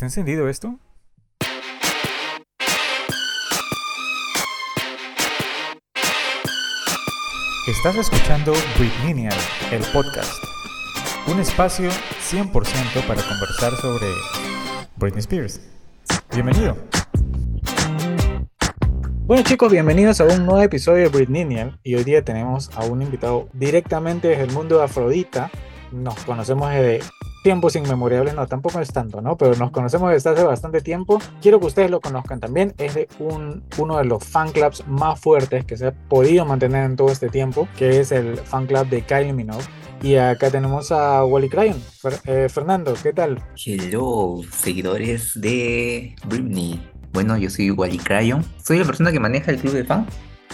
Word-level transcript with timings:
¿Está 0.00 0.06
encendido 0.06 0.48
esto? 0.48 0.78
Estás 7.68 7.96
escuchando 7.96 8.54
Britney, 8.78 9.28
el 9.70 9.82
podcast. 9.92 10.42
Un 11.26 11.38
espacio 11.40 11.90
100% 11.90 13.06
para 13.06 13.22
conversar 13.22 13.74
sobre 13.76 14.06
Britney 14.96 15.20
Spears. 15.20 15.60
Bienvenido. 16.32 16.78
Bueno 19.26 19.42
chicos, 19.42 19.70
bienvenidos 19.70 20.18
a 20.22 20.24
un 20.24 20.46
nuevo 20.46 20.62
episodio 20.62 21.02
de 21.02 21.08
Britney 21.10 21.74
y 21.82 21.96
hoy 21.96 22.04
día 22.04 22.24
tenemos 22.24 22.70
a 22.74 22.86
un 22.86 23.02
invitado 23.02 23.50
directamente 23.52 24.28
desde 24.28 24.44
el 24.44 24.52
mundo 24.52 24.78
de 24.78 24.84
Afrodita. 24.84 25.50
Nos 25.92 26.24
conocemos 26.24 26.70
desde 26.70 27.00
tiempos 27.42 27.76
inmemorables, 27.76 28.34
no, 28.34 28.46
tampoco 28.46 28.80
es 28.80 28.92
tanto, 28.92 29.20
¿no? 29.20 29.36
Pero 29.36 29.54
nos 29.56 29.70
conocemos 29.70 30.10
desde 30.10 30.30
hace 30.30 30.44
bastante 30.44 30.80
tiempo. 30.80 31.20
Quiero 31.40 31.60
que 31.60 31.66
ustedes 31.66 31.90
lo 31.90 32.00
conozcan 32.00 32.40
también. 32.40 32.74
Es 32.78 32.94
de 32.94 33.08
un, 33.18 33.62
uno 33.78 33.98
de 33.98 34.04
los 34.04 34.24
fan 34.24 34.52
clubs 34.52 34.84
más 34.86 35.20
fuertes 35.20 35.64
que 35.64 35.76
se 35.76 35.88
ha 35.88 35.92
podido 35.92 36.44
mantener 36.44 36.84
en 36.84 36.96
todo 36.96 37.10
este 37.10 37.28
tiempo, 37.28 37.68
que 37.76 38.00
es 38.00 38.12
el 38.12 38.36
fan 38.36 38.66
club 38.66 38.88
de 38.88 39.02
Kylie 39.02 39.32
Minogue. 39.32 39.64
Y 40.02 40.16
acá 40.16 40.50
tenemos 40.50 40.92
a 40.92 41.24
Wally 41.24 41.50
Cryon. 41.50 41.82
Eh, 42.24 42.48
Fernando, 42.48 42.94
¿qué 43.02 43.12
tal? 43.12 43.42
Hello, 43.62 44.40
seguidores 44.50 45.38
de 45.38 46.16
Britney. 46.24 46.80
Bueno, 47.12 47.36
yo 47.36 47.50
soy 47.50 47.70
Wally 47.70 47.98
Cryon. 47.98 48.42
Soy 48.64 48.78
la 48.78 48.86
persona 48.86 49.12
que 49.12 49.20
maneja 49.20 49.50
el 49.50 49.58
club 49.58 49.74
de 49.74 49.84
fans. 49.84 50.08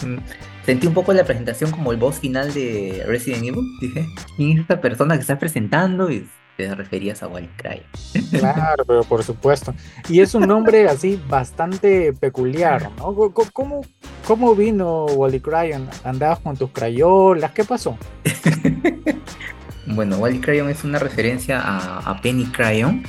Mm, 0.05 0.17
sentí 0.65 0.87
un 0.87 0.93
poco 0.93 1.13
la 1.13 1.23
presentación 1.23 1.71
como 1.71 1.93
el 1.93 1.97
boss 1.97 2.19
final 2.19 2.53
de 2.53 3.05
Resident 3.07 3.45
Evil. 3.45 3.63
Dije, 3.79 4.05
¿quién 4.35 4.51
es 4.51 4.59
esta 4.59 4.81
persona 4.81 5.15
que 5.15 5.21
está 5.21 5.39
presentando? 5.39 6.09
Te 6.57 6.73
referías 6.73 7.21
a 7.21 7.27
Wally 7.27 7.49
Cry. 7.55 7.83
Claro, 8.31 8.83
pero 8.85 9.03
por 9.03 9.23
supuesto. 9.23 9.73
Y 10.09 10.21
es 10.21 10.33
un 10.33 10.47
nombre 10.47 10.89
así 10.89 11.21
bastante 11.29 12.11
peculiar, 12.13 12.89
¿no? 12.97 13.13
¿Cómo, 13.53 13.81
cómo 14.25 14.55
vino 14.55 15.05
Wally 15.05 15.39
Cryon? 15.39 15.87
¿Andabas 16.03 16.39
con 16.39 16.57
tus 16.57 16.71
crayolas? 16.71 17.51
¿Qué 17.51 17.63
pasó? 17.63 17.97
bueno, 19.85 20.17
Wally 20.17 20.39
Cryon 20.39 20.69
es 20.69 20.83
una 20.83 20.97
referencia 20.97 21.61
a, 21.63 22.19
Penny 22.21 22.45
Cryon. 22.45 23.03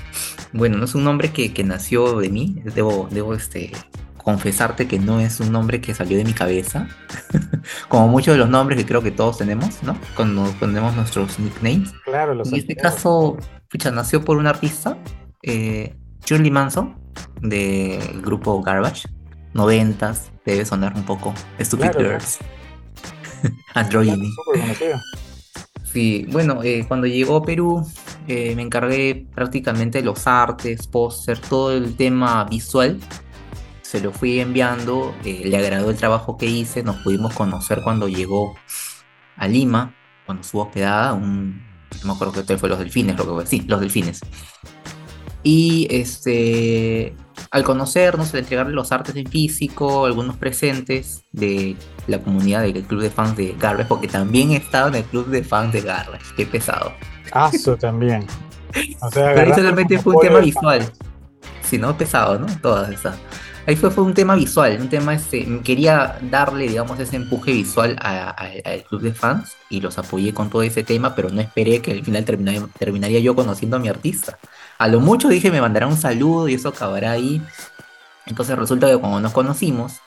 Bueno, 0.53 0.77
no 0.77 0.85
es 0.85 0.95
un 0.95 1.05
nombre 1.05 1.33
que, 1.33 1.53
que 1.53 1.65
nació 1.65 2.19
de 2.19 2.29
mí, 2.29 2.63
debo, 2.75 3.09
debo 3.11 3.35
este, 3.35 3.73
confesarte 4.29 4.87
que 4.87 4.99
no 4.99 5.21
es 5.21 5.41
un 5.41 5.51
nombre 5.51 5.81
que 5.81 5.95
salió 5.95 6.19
de 6.19 6.25
mi 6.25 6.35
cabeza, 6.35 6.87
como 7.89 8.09
muchos 8.09 8.35
de 8.35 8.39
los 8.39 8.51
nombres 8.51 8.79
que 8.79 8.85
creo 8.85 9.03
que 9.03 9.11
todos 9.11 9.39
tenemos, 9.39 9.83
¿no? 9.83 9.97
Cuando 10.15 10.45
ponemos 10.61 10.95
nuestros 10.95 11.39
nicknames. 11.39 11.95
Claro, 12.05 12.35
los 12.35 12.49
En 12.49 12.59
este 12.59 12.77
caso, 12.77 13.39
pucha, 13.71 13.91
nació 13.91 14.23
por 14.23 14.37
un 14.37 14.47
artista, 14.47 14.99
eh, 15.43 15.97
Shirley 16.27 16.51
Manson, 16.51 16.95
del 17.41 18.21
grupo 18.21 18.63
Garbage, 18.63 19.09
noventas, 19.55 20.31
debe 20.45 20.67
sonar 20.67 20.93
un 20.95 21.05
poco 21.05 21.33
Stupid 21.59 21.93
Girls, 21.97 22.37
Androgyny. 23.75 24.31
Sí, 25.91 26.27
bueno, 26.31 26.63
eh, 26.63 26.85
cuando 26.87 27.07
llegó 27.07 27.37
a 27.37 27.43
Perú 27.43 27.83
eh, 28.27 28.55
me 28.55 28.61
encargué 28.61 29.27
prácticamente 29.35 30.01
de 30.01 30.05
los 30.05 30.27
artes, 30.27 30.87
póster, 30.87 31.39
todo 31.39 31.73
el 31.73 31.97
tema 31.97 32.45
visual 32.45 33.01
se 33.89 34.03
lo 34.03 34.13
fui 34.13 34.39
enviando, 34.39 35.15
eh, 35.25 35.45
le 35.47 35.57
agradó 35.57 35.89
el 35.89 35.97
trabajo 35.97 36.37
que 36.37 36.45
hice, 36.45 36.83
nos 36.83 36.97
pudimos 36.97 37.33
conocer 37.33 37.81
cuando 37.81 38.07
llegó 38.07 38.55
a 39.39 39.49
Lima, 39.49 39.95
cuando 40.27 40.43
estuvo 40.43 40.65
hospedada, 40.65 41.15
un, 41.15 41.63
no 42.03 42.09
me 42.09 42.13
acuerdo 42.13 42.45
que 42.45 42.59
fue 42.59 42.69
los 42.69 42.79
delfines, 42.79 43.17
lo 43.17 43.25
que 43.25 43.33
fue, 43.33 43.47
sí, 43.47 43.65
los 43.67 43.81
delfines. 43.81 44.21
Y 45.43 45.87
este, 45.91 47.17
al 47.51 47.65
conocernos, 47.65 48.35
al 48.35 48.41
entregarle 48.41 48.75
los 48.75 48.93
artes 48.93 49.17
en 49.17 49.27
físico, 49.27 50.05
algunos 50.05 50.37
presentes 50.37 51.23
de 51.33 51.75
la 52.09 52.19
comunidad 52.19 52.65
del 52.65 52.83
club 52.83 53.01
de 53.01 53.09
fans 53.09 53.39
de 53.39 53.57
Garbage, 53.59 53.89
porque 53.89 54.07
también 54.07 54.51
he 54.51 54.57
estado 54.57 54.89
en 54.89 54.97
el 54.97 55.05
club 55.05 55.29
de 55.29 55.43
fans 55.43 55.73
de 55.73 55.81
Garbage, 55.81 56.27
qué 56.37 56.45
pesado. 56.45 56.93
Aso 57.33 57.75
también. 57.79 58.27
O 59.01 59.11
sea, 59.11 59.33
Pero 59.35 59.55
solamente 59.55 59.99
fue 59.99 60.15
un 60.15 60.21
tema 60.21 60.41
visual. 60.41 60.93
Si 61.63 61.79
no, 61.79 61.97
pesado, 61.97 62.39
¿no? 62.39 62.47
Todas 62.61 62.91
esas 62.91 63.17
ahí 63.69 63.77
fue, 63.77 63.91
un 64.03 64.15
tema 64.15 64.35
visual, 64.35 64.79
un 64.81 64.89
tema 64.89 65.13
este, 65.13 65.47
quería 65.63 66.19
darle, 66.23 66.69
digamos, 66.69 66.99
ese 67.01 67.17
empuje 67.17 67.53
visual 67.53 67.97
al 68.01 68.83
club 68.85 69.03
de 69.03 69.13
fans 69.13 69.57
y 69.69 69.83
los 69.83 69.99
apoyé 69.99 70.33
con 70.33 70.49
todo 70.49 70.63
ese 70.63 70.83
tema, 70.85 71.15
pero 71.15 71.29
no 71.29 71.43
esperé 71.43 71.83
que 71.83 71.93
al 71.93 72.03
final 72.03 72.25
terminaría, 72.25 73.21
yo 73.21 73.35
conociendo 73.35 73.77
a 73.77 73.81
mi 73.81 73.89
artista. 73.89 74.39
A 74.79 74.89
lo 74.89 75.01
mucho 75.01 75.29
dije, 75.29 75.51
me 75.51 75.61
mandará 75.61 75.87
un 75.87 75.99
saludo 75.99 76.49
y 76.49 76.55
eso 76.55 76.71
acabará 76.71 77.11
ahí. 77.11 77.43
Entonces 78.25 78.59
resulta 78.59 78.89
que 78.89 78.97
cuando 78.97 79.21
nos 79.21 79.33
conocimos, 79.33 80.01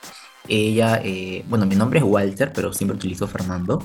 ella, 0.47 0.99
eh, 1.03 1.45
bueno, 1.47 1.67
mi 1.67 1.75
nombre 1.75 1.99
es 1.99 2.05
Walter, 2.05 2.51
pero 2.53 2.73
siempre 2.73 2.97
utilizo 2.97 3.27
Fernando. 3.27 3.83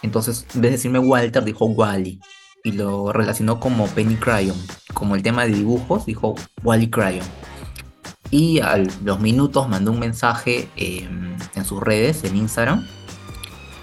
Entonces, 0.00 0.46
en 0.54 0.62
vez 0.62 0.70
de 0.70 0.76
decirme 0.78 0.98
Walter, 0.98 1.44
dijo 1.44 1.66
Wally. 1.66 2.20
Y 2.66 2.72
lo 2.72 3.12
relacionó 3.12 3.60
como 3.60 3.86
Penny 3.88 4.16
Crayon. 4.16 4.56
Como 4.94 5.14
el 5.14 5.22
tema 5.22 5.44
de 5.44 5.52
dibujos, 5.52 6.06
dijo 6.06 6.34
Wally 6.62 6.88
Crayon 6.88 7.26
y 8.34 8.58
a 8.58 8.78
los 9.04 9.20
minutos 9.20 9.68
mandó 9.68 9.92
un 9.92 10.00
mensaje 10.00 10.68
em, 10.74 11.36
en 11.54 11.64
sus 11.64 11.80
redes, 11.80 12.24
en 12.24 12.34
Instagram, 12.34 12.84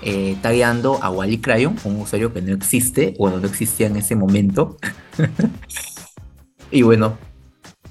eh, 0.01 0.35
tagueando 0.41 1.01
a 1.01 1.09
Wally 1.09 1.39
Crayon, 1.39 1.77
un 1.85 2.01
usuario 2.01 2.33
que 2.33 2.41
no 2.41 2.53
existe, 2.53 3.13
bueno, 3.17 3.39
no 3.39 3.47
existía 3.47 3.87
en 3.87 3.95
ese 3.95 4.17
momento. 4.17 4.75
y 6.71 6.81
bueno, 6.81 7.17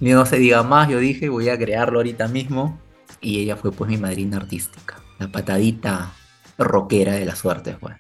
ni 0.00 0.10
no 0.10 0.26
se 0.26 0.37
diga 0.37 0.62
más, 0.62 0.91
yo 0.91 0.98
dije, 0.98 1.31
voy 1.31 1.48
a 1.48 1.56
crearlo 1.56 2.00
ahorita 2.00 2.28
mismo. 2.28 2.78
Y 3.22 3.41
ella 3.41 3.56
fue 3.56 3.72
pues 3.72 3.88
mi 3.88 3.97
madrina 3.97 4.37
artística, 4.37 5.03
la 5.19 5.28
patadita 5.28 6.12
rockera 6.59 7.15
de 7.15 7.25
la 7.25 7.37
suerte, 7.37 7.78
pues. 7.81 7.97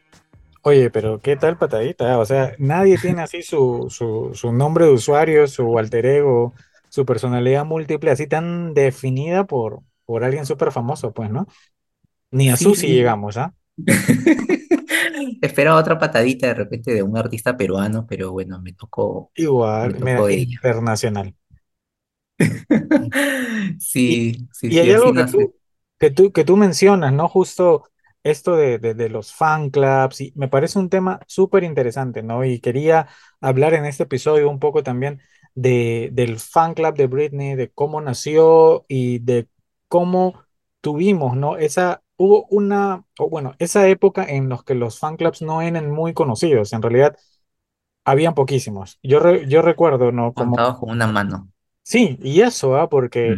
Oye, 0.60 0.90
pero 0.90 1.18
¿qué 1.22 1.36
tal 1.36 1.56
patadita? 1.56 2.18
O 2.18 2.26
sea, 2.26 2.52
nadie 2.58 2.98
tiene 2.98 3.22
así 3.22 3.42
su, 3.42 3.86
su, 3.88 4.32
su 4.34 4.52
nombre 4.52 4.84
de 4.84 4.92
usuario, 4.92 5.48
su 5.48 5.78
alter 5.78 6.04
ego, 6.04 6.52
su 6.90 7.06
personalidad 7.06 7.64
múltiple 7.64 8.10
así 8.10 8.26
tan 8.26 8.74
definida 8.74 9.46
por, 9.46 9.80
por 10.04 10.24
alguien 10.24 10.44
súper 10.44 10.72
famoso, 10.72 11.12
pues, 11.12 11.30
¿no? 11.30 11.46
Ni 12.30 12.50
a 12.50 12.56
Susi 12.56 12.88
llegamos, 12.88 13.36
¿ah? 13.38 13.54
Esperaba 15.40 15.80
otra 15.80 15.98
patadita 15.98 16.48
de 16.48 16.54
repente 16.54 16.92
de 16.92 17.02
un 17.02 17.16
artista 17.16 17.56
peruano, 17.56 18.06
pero 18.06 18.32
bueno, 18.32 18.60
me 18.60 18.72
tocó. 18.72 19.30
Igual, 19.36 19.96
internacional. 20.30 21.34
sí, 23.78 24.48
sí, 24.52 24.68
y 24.68 24.78
hay 24.78 24.90
algo 24.90 25.12
que 25.12 25.24
tú, 25.24 25.54
que 25.98 26.10
tú, 26.10 26.32
que 26.32 26.44
tú 26.44 26.56
mencionas, 26.56 27.12
¿no? 27.12 27.28
Justo 27.28 27.84
esto 28.22 28.56
de, 28.56 28.78
de, 28.78 29.08
los 29.08 29.32
fan 29.32 29.70
clubs, 29.70 30.20
y 30.20 30.32
me 30.36 30.48
parece 30.48 30.78
un 30.78 30.90
tema 30.90 31.20
súper 31.26 31.64
interesante, 31.64 32.22
¿no? 32.22 32.44
Y 32.44 32.60
quería 32.60 33.08
hablar 33.40 33.74
en 33.74 33.86
este 33.86 34.02
episodio 34.02 34.50
un 34.50 34.58
poco 34.58 34.82
también 34.82 35.20
de, 35.54 36.10
del 36.12 36.38
fan 36.38 36.74
club 36.74 36.94
de 36.94 37.06
Britney, 37.06 37.54
de 37.54 37.70
cómo 37.70 38.00
nació 38.00 38.84
y 38.88 39.18
de 39.20 39.48
cómo 39.88 40.42
tuvimos, 40.80 41.36
¿no? 41.36 41.56
Esa, 41.56 42.02
hubo 42.16 42.46
una, 42.50 43.04
o 43.18 43.28
bueno, 43.28 43.54
esa 43.58 43.88
época 43.88 44.24
en 44.24 44.48
los 44.48 44.64
que 44.64 44.74
los 44.74 44.98
fan 44.98 45.16
clubs 45.16 45.42
no 45.42 45.62
eran 45.62 45.90
muy 45.90 46.14
conocidos, 46.14 46.72
en 46.72 46.82
realidad 46.82 47.16
habían 48.04 48.34
poquísimos. 48.34 48.98
Yo, 49.02 49.36
yo 49.42 49.62
recuerdo, 49.62 50.12
¿no? 50.12 50.32
Como... 50.32 50.56
con 50.78 50.90
una 50.90 51.06
mano. 51.06 51.48
Sí, 51.82 52.18
y 52.22 52.40
eso, 52.40 52.76
¿ah? 52.76 52.88
Porque 52.88 53.36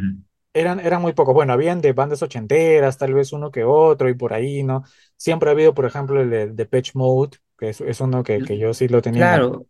eran, 0.53 0.81
eran 0.81 1.01
muy 1.01 1.13
pocos. 1.13 1.35
Bueno, 1.35 1.53
habían 1.53 1.81
de 1.81 1.93
bandas 1.93 2.23
ochenteras, 2.23 2.99
tal 2.99 3.15
vez 3.15 3.33
uno 3.33 3.51
que 3.51 3.65
otro 3.65 4.09
y 4.09 4.15
por 4.15 4.35
ahí, 4.35 4.63
¿no? 4.63 4.85
Siempre 5.17 5.49
ha 5.49 5.53
habido, 5.53 5.75
por 5.75 5.87
ejemplo, 5.87 6.21
el 6.21 6.55
de 6.55 6.67
Patch 6.67 6.95
Mode, 6.95 7.39
que 7.59 7.71
es, 7.71 7.81
es 7.81 8.01
uno 8.01 8.23
que, 8.23 8.41
que 8.41 8.59
yo 8.59 8.75
sí 8.75 8.89
lo 8.89 9.01
tenía. 9.01 9.21
Claro, 9.21 9.67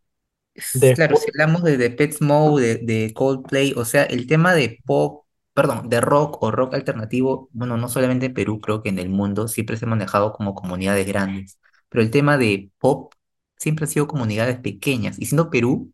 Claro, 0.94 1.16
si 1.16 1.30
hablamos 1.30 1.62
de, 1.62 1.90
Pets 1.90 2.20
Mode, 2.20 2.76
de, 2.82 3.12
Coldplay, 3.14 3.72
o 3.76 3.84
sea, 3.84 4.04
el 4.04 4.26
tema 4.26 4.54
de 4.54 4.80
pop, 4.84 5.24
perdón, 5.54 5.88
de 5.88 6.00
rock 6.00 6.42
o 6.42 6.50
rock 6.50 6.74
alternativo, 6.74 7.48
bueno, 7.52 7.76
no 7.76 7.88
solamente 7.88 8.26
en 8.26 8.34
Perú, 8.34 8.60
creo 8.60 8.82
que 8.82 8.90
en 8.90 8.98
el 8.98 9.08
mundo 9.08 9.48
siempre 9.48 9.76
se 9.76 9.86
ha 9.86 9.88
manejado 9.88 10.32
como 10.32 10.54
comunidades 10.54 11.06
grandes, 11.06 11.58
pero 11.88 12.02
el 12.02 12.10
tema 12.10 12.36
de 12.36 12.70
pop 12.78 13.14
siempre 13.56 13.84
ha 13.84 13.88
sido 13.88 14.06
comunidades 14.06 14.58
pequeñas, 14.58 15.18
y 15.18 15.26
siendo 15.26 15.48
Perú, 15.50 15.92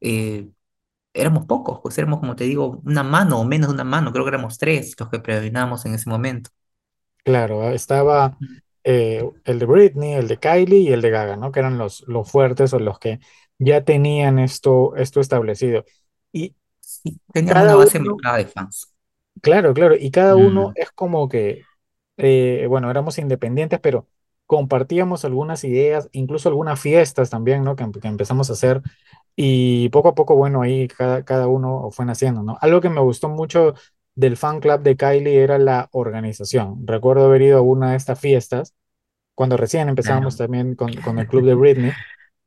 eh, 0.00 0.48
éramos 1.14 1.46
pocos, 1.46 1.80
pues 1.82 1.96
éramos, 1.98 2.20
como 2.20 2.34
te 2.36 2.44
digo, 2.44 2.80
una 2.84 3.02
mano 3.04 3.38
o 3.40 3.44
menos 3.44 3.68
de 3.68 3.74
una 3.74 3.84
mano, 3.84 4.12
creo 4.12 4.24
que 4.24 4.30
éramos 4.30 4.58
tres 4.58 4.94
los 4.98 5.10
que 5.10 5.20
predominábamos 5.20 5.84
en 5.86 5.94
ese 5.94 6.10
momento. 6.10 6.50
Claro, 7.24 7.70
estaba 7.70 8.36
eh, 8.82 9.24
el 9.44 9.58
de 9.58 9.66
Britney, 9.66 10.14
el 10.14 10.26
de 10.26 10.38
Kylie 10.38 10.78
y 10.78 10.92
el 10.92 11.02
de 11.02 11.10
Gaga, 11.10 11.36
¿no? 11.36 11.52
Que 11.52 11.60
eran 11.60 11.78
los, 11.78 12.04
los 12.08 12.28
fuertes 12.28 12.72
o 12.72 12.80
los 12.80 12.98
que 12.98 13.20
ya 13.64 13.84
tenían 13.84 14.38
esto, 14.38 14.96
esto 14.96 15.20
establecido. 15.20 15.84
Y 16.32 16.54
tenían 17.32 17.58
una 17.58 17.74
base 17.76 17.98
de 18.00 18.46
fans. 18.46 18.94
Claro, 19.40 19.74
claro, 19.74 19.96
y 19.98 20.10
cada 20.10 20.36
uno 20.36 20.72
es 20.74 20.90
como 20.92 21.28
que, 21.28 21.62
eh, 22.16 22.66
bueno, 22.68 22.90
éramos 22.90 23.18
independientes, 23.18 23.80
pero 23.80 24.06
compartíamos 24.46 25.24
algunas 25.24 25.64
ideas, 25.64 26.08
incluso 26.12 26.48
algunas 26.48 26.80
fiestas 26.80 27.30
también, 27.30 27.64
¿no? 27.64 27.74
Que, 27.76 27.90
que 28.00 28.08
empezamos 28.08 28.50
a 28.50 28.52
hacer 28.54 28.82
y 29.36 29.88
poco 29.90 30.08
a 30.10 30.14
poco, 30.14 30.36
bueno, 30.36 30.62
ahí 30.62 30.88
cada, 30.88 31.24
cada 31.24 31.46
uno 31.48 31.90
fue 31.90 32.04
naciendo, 32.04 32.42
¿no? 32.42 32.58
Algo 32.60 32.80
que 32.80 32.90
me 32.90 33.00
gustó 33.00 33.28
mucho 33.28 33.74
del 34.14 34.36
fan 34.36 34.60
club 34.60 34.82
de 34.82 34.96
Kylie 34.96 35.42
era 35.42 35.58
la 35.58 35.88
organización. 35.92 36.86
Recuerdo 36.86 37.24
haber 37.26 37.42
ido 37.42 37.58
a 37.58 37.62
una 37.62 37.92
de 37.92 37.96
estas 37.96 38.20
fiestas 38.20 38.74
cuando 39.34 39.56
recién 39.56 39.88
empezábamos 39.88 40.36
Claro, 40.36 40.38
también 40.38 40.74
con, 40.76 41.00
con 41.00 41.18
el 41.18 41.26
club 41.28 41.46
de 41.46 41.54
Britney 41.56 41.98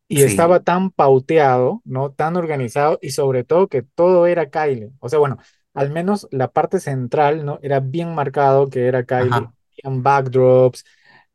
y 0.07 0.21
sí, 0.21 0.23
estaba 0.23 0.61
tan 0.61 0.91
pauteado, 0.91 1.81
¿no? 1.85 2.11
Tan 2.11 2.35
organizado 2.37 2.99
y 3.01 3.11
sobre 3.11 3.43
todo 3.43 3.67
que 3.67 3.81
todo 3.83 4.27
era 4.27 4.49
Kylie. 4.49 4.91
O 4.99 5.09
sea, 5.09 5.19
bueno, 5.19 5.37
al 5.73 5.91
menos 5.91 6.27
la 6.31 6.51
parte 6.51 6.79
central, 6.79 7.45
¿no? 7.45 7.59
Era 7.61 7.79
bien 7.79 8.13
marcado 8.15 8.69
que 8.69 8.87
era 8.87 9.05
Kylie, 9.05 9.41
ajá, 9.41 9.53
backdrops, 9.83 10.85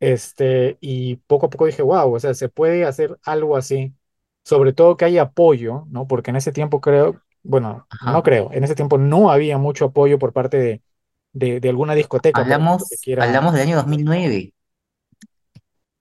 este, 0.00 0.78
y 0.80 1.16
poco 1.16 1.46
a 1.46 1.50
poco 1.50 1.66
dije, 1.66 1.82
wow, 1.82 2.12
o 2.14 2.20
sea, 2.20 2.34
se 2.34 2.48
puede 2.48 2.84
hacer 2.84 3.18
algo 3.24 3.56
así, 3.56 3.94
sobre 4.44 4.72
todo 4.72 4.96
que 4.96 5.04
haya 5.04 5.22
apoyo, 5.22 5.86
¿no? 5.90 6.06
Porque 6.06 6.30
en 6.30 6.36
ese 6.36 6.52
tiempo 6.52 6.80
creo, 6.80 7.20
bueno, 7.42 7.88
no 8.00 8.22
creo, 8.22 8.50
en 8.52 8.64
ese 8.64 8.74
tiempo 8.74 8.98
no 8.98 9.30
había 9.30 9.58
mucho 9.58 9.86
apoyo 9.86 10.18
por 10.18 10.32
parte 10.32 10.56
de, 10.58 10.82
de, 11.32 11.60
de 11.60 11.68
alguna 11.68 11.94
discoteca, 11.94 12.42
ejemplo, 12.42 12.66
Hablamos, 12.72 13.06
hablamos 13.16 13.52
del 13.52 13.62
año 13.62 13.76
2009. 13.76 14.52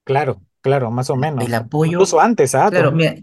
claro, 0.04 0.42
claro, 0.62 0.92
más 0.92 1.10
o 1.10 1.16
El 1.16 1.20
menos. 1.22 1.54
apoyo, 1.54 1.92
Incluso 1.92 2.20
antes, 2.20 2.56
¿ah? 2.56 2.70
claro, 2.70 2.92
mira, 2.92 3.16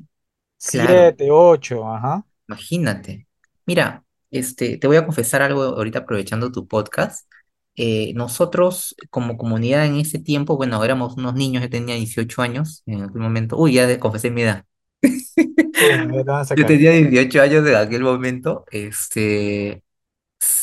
claro, 0.67 1.13
2007, 1.13 1.29
8, 1.31 1.89
ajá. 1.89 2.27
imagínate. 2.49 3.27
Mira, 3.67 4.05
este, 4.31 4.79
te 4.79 4.87
voy 4.87 4.97
a 4.97 5.05
confesar 5.07 5.43
algo 5.43 5.63
ahorita 5.63 6.01
aprovechando 6.01 6.53
tu 6.53 6.67
podcast. 6.69 7.31
Eh, 7.77 8.13
nosotros 8.15 8.95
como 9.11 9.37
comunidad 9.37 9.85
en 9.87 9.97
ese 9.97 10.19
tiempo, 10.19 10.57
bueno, 10.57 10.83
éramos 10.85 11.17
unos 11.17 11.35
niños, 11.35 11.63
yo 11.63 11.71
tenía 11.71 11.95
18 11.97 12.43
años 12.43 12.83
en 12.87 13.03
aquel 13.03 13.21
momento. 13.21 13.57
Uy, 13.59 13.75
ya 13.75 13.99
confesé 14.01 14.31
mi 14.31 14.43
edad. 14.43 14.65
Yo 16.57 16.67
tenía 16.67 16.93
18 16.93 17.43
años 17.43 17.67
en 17.67 17.75
aquel 17.77 18.03
momento. 18.03 18.65
Este, 18.71 19.83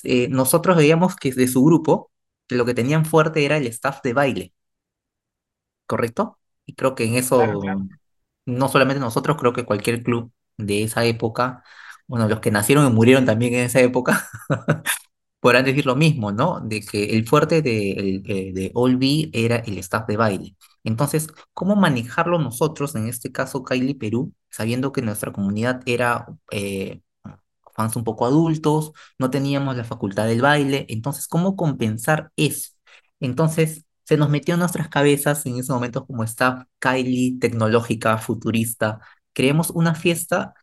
eh, 0.04 0.28
nosotros 0.30 0.78
veíamos 0.78 1.16
que 1.16 1.32
de 1.34 1.48
su 1.48 1.64
grupo, 1.66 2.12
que 2.48 2.56
lo 2.56 2.66
que 2.66 2.74
tenían 2.74 3.06
fuerte 3.06 3.46
era 3.46 3.58
el 3.58 3.68
staff 3.68 4.02
de 4.04 4.14
baile, 4.14 4.54
¿correcto? 5.86 6.40
Y 6.66 6.76
creo 6.76 6.96
que 6.96 7.06
en 7.06 7.16
eso, 7.16 7.62
claro. 7.62 7.88
no 8.46 8.70
solamente 8.70 9.00
nosotros, 9.02 9.38
creo 9.40 9.54
que 9.54 9.66
cualquier 9.66 10.04
club 10.04 10.32
de 10.58 10.84
esa 10.84 11.06
época, 11.06 11.64
bueno, 12.08 12.28
los 12.30 12.40
que 12.42 12.52
nacieron 12.52 12.88
y 12.88 12.92
murieron 12.96 13.26
también 13.26 13.54
en 13.56 13.62
esa 13.66 13.82
época, 13.82 14.30
podrán 15.40 15.66
decir 15.66 15.86
lo 15.86 15.96
mismo, 15.96 16.32
¿no? 16.32 16.62
De 16.62 16.82
que 16.82 17.06
el 17.16 17.28
fuerte 17.28 17.62
de, 17.62 17.92
el- 17.94 18.24
eh, 18.28 18.54
de 18.54 18.72
Olvi 18.76 19.30
era 19.34 19.58
el 19.58 19.78
staff 19.80 20.08
de 20.08 20.18
baile. 20.18 20.56
Entonces, 20.84 21.28
¿cómo 21.54 21.76
manejarlo 21.76 22.40
nosotros, 22.40 22.96
en 22.96 23.08
este 23.08 23.32
caso 23.32 23.64
Kylie 23.64 23.96
Perú, 23.96 24.34
sabiendo 24.50 24.92
que 24.92 25.02
nuestra 25.02 25.32
comunidad 25.34 25.82
era 25.86 26.28
eh, 26.52 27.02
fans 27.76 27.96
un 27.96 28.04
poco 28.04 28.26
adultos, 28.26 28.92
no 29.20 29.30
teníamos 29.30 29.76
la 29.78 29.84
facultad 29.84 30.28
del 30.28 30.42
baile, 30.42 30.86
entonces, 30.90 31.28
¿cómo 31.28 31.56
compensar 31.56 32.32
eso? 32.36 32.72
Entonces, 33.20 33.86
se 34.04 34.18
nos 34.18 34.30
metió 34.30 34.56
en 34.56 34.60
nuestras 34.62 34.90
cabezas 34.90 35.46
en 35.46 35.58
ese 35.58 35.72
momento 35.74 36.06
como 36.06 36.24
staff 36.24 36.66
Kylie 36.80 37.40
tecnológica, 37.40 38.18
futurista, 38.18 39.00
creemos 39.34 39.70
una 39.72 39.96
fiesta 39.96 40.54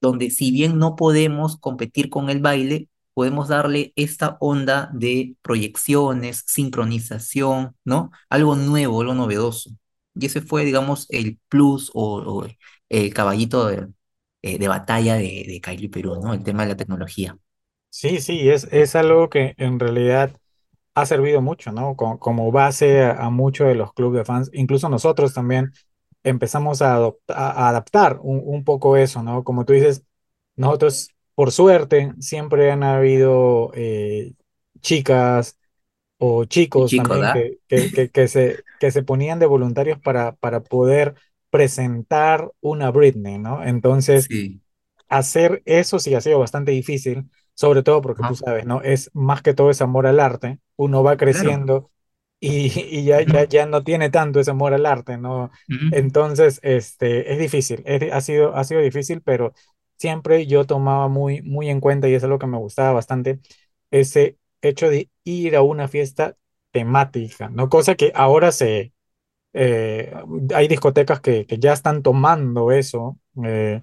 donde 0.00 0.30
si 0.30 0.50
bien 0.50 0.78
no 0.78 0.96
podemos 0.96 1.56
competir 1.58 2.10
con 2.10 2.30
el 2.30 2.40
baile, 2.40 2.88
podemos 3.14 3.48
darle 3.48 3.92
esta 3.96 4.36
onda 4.40 4.90
de 4.92 5.36
proyecciones, 5.42 6.44
sincronización, 6.46 7.76
¿no? 7.84 8.10
Algo 8.28 8.56
nuevo, 8.56 9.00
algo 9.00 9.14
novedoso. 9.14 9.70
Y 10.14 10.26
ese 10.26 10.42
fue, 10.42 10.64
digamos, 10.64 11.06
el 11.10 11.38
plus 11.48 11.90
o, 11.94 12.16
o 12.42 12.46
el 12.88 13.14
caballito 13.14 13.66
de, 13.68 13.88
eh, 14.42 14.58
de 14.58 14.68
batalla 14.68 15.14
de, 15.16 15.44
de 15.46 15.60
Kylie 15.62 15.88
Perú, 15.90 16.16
¿no? 16.22 16.34
El 16.34 16.44
tema 16.44 16.62
de 16.64 16.70
la 16.70 16.76
tecnología. 16.76 17.38
Sí, 17.90 18.20
sí, 18.20 18.50
es, 18.50 18.64
es 18.72 18.94
algo 18.94 19.30
que 19.30 19.54
en 19.56 19.78
realidad 19.80 20.38
ha 20.96 21.06
servido 21.06 21.42
mucho, 21.42 21.72
¿no? 21.72 21.96
Co- 21.96 22.18
Como, 22.20 22.52
base 22.52 23.02
a, 23.04 23.12
a 23.26 23.30
muchos 23.30 23.68
de 23.68 23.76
los 23.76 23.94
clubes 23.94 24.20
de 24.20 24.26
fans. 24.26 24.50
Incluso 24.54 24.90
nosotros 24.90 25.34
también 25.34 25.72
empezamos 26.24 26.82
a, 26.82 26.96
adaptar 27.28 28.20
un, 28.22 28.42
un 28.44 28.64
poco 28.64 28.98
eso, 28.98 29.22
¿no? 29.24 29.44
Como 29.44 29.64
tú 29.66 29.74
dices, 29.74 30.04
nosotros, 30.56 31.10
por 31.36 31.52
suerte, 31.52 32.12
siempre 32.20 32.72
han 32.72 32.84
habido 32.84 33.72
eh, 33.74 34.34
chicas 34.82 35.58
o 36.18 36.44
chicos 36.46 36.94
también 36.94 37.30
¿ah? 37.30 37.30
que, 37.30 37.58
que, 37.68 37.90
que, 37.92 38.10
que 38.10 38.28
se, 38.28 38.64
que 38.78 38.90
se 38.90 39.02
ponían 39.02 39.38
de 39.38 39.46
voluntarios 39.46 40.00
para, 40.00 40.34
para 40.36 40.62
poder 40.62 41.14
presentar 41.50 42.50
una 42.60 42.90
Britney, 42.90 43.38
¿no? 43.38 43.64
Entonces 43.64 44.30
Sí. 44.30 44.60
hacer 45.08 45.62
eso 45.66 45.98
sí 45.98 46.14
ha 46.14 46.20
sido 46.20 46.38
bastante 46.38 46.72
difícil, 46.72 47.30
sobre 47.56 47.82
todo 47.84 48.02
porque 48.02 48.24
tú 48.24 48.36
sabes, 48.36 48.66
¿no? 48.66 48.82
Es 48.82 49.10
más 49.14 49.42
que 49.42 49.54
todo 49.54 49.70
ese 49.70 49.84
amor 49.84 50.06
al 50.08 50.20
arte, 50.20 50.60
uno 50.76 51.04
va 51.04 51.18
Claro. 51.18 51.18
creciendo 51.18 51.92
y, 52.40 52.68
y 53.00 53.04
ya, 53.06 53.22
ya, 53.22 53.44
ya 53.46 53.66
no 53.66 53.84
tiene 53.84 54.10
tanto 54.10 54.40
ese 54.40 54.52
amor 54.52 54.74
al 54.74 54.86
arte, 54.86 55.18
¿no? 55.18 55.52
Entonces, 55.90 56.60
este, 56.62 57.32
es 57.32 57.40
difícil, 57.40 57.82
es 57.86 58.12
ha 58.12 58.22
sido, 58.22 58.56
ha 58.56 58.64
sido 58.64 58.82
difícil, 58.82 59.22
pero 59.22 59.54
siempre 59.98 60.46
yo 60.46 60.66
tomaba 60.66 61.08
muy, 61.08 61.42
muy 61.42 61.70
en 61.70 61.80
cuenta 61.80 62.08
y 62.08 62.14
es 62.14 62.24
algo 62.24 62.38
que 62.40 62.46
me 62.48 62.58
gustaba 62.58 62.92
bastante, 62.92 63.40
ese 63.90 64.38
hecho 64.62 64.90
de 64.90 65.10
ir 65.24 65.56
a 65.56 65.62
una 65.62 65.88
fiesta 65.88 66.36
temática, 66.72 67.48
¿no? 67.50 67.68
Cosa 67.70 67.96
que 67.96 68.12
ahora 68.14 68.52
se 68.52 68.94
eh, 69.52 70.12
hay 70.54 70.68
discotecas 70.68 71.20
que, 71.20 71.46
que 71.46 71.58
ya 71.58 71.72
están 71.72 72.02
tomando 72.02 72.72
eso 72.72 73.18
eh, 73.44 73.80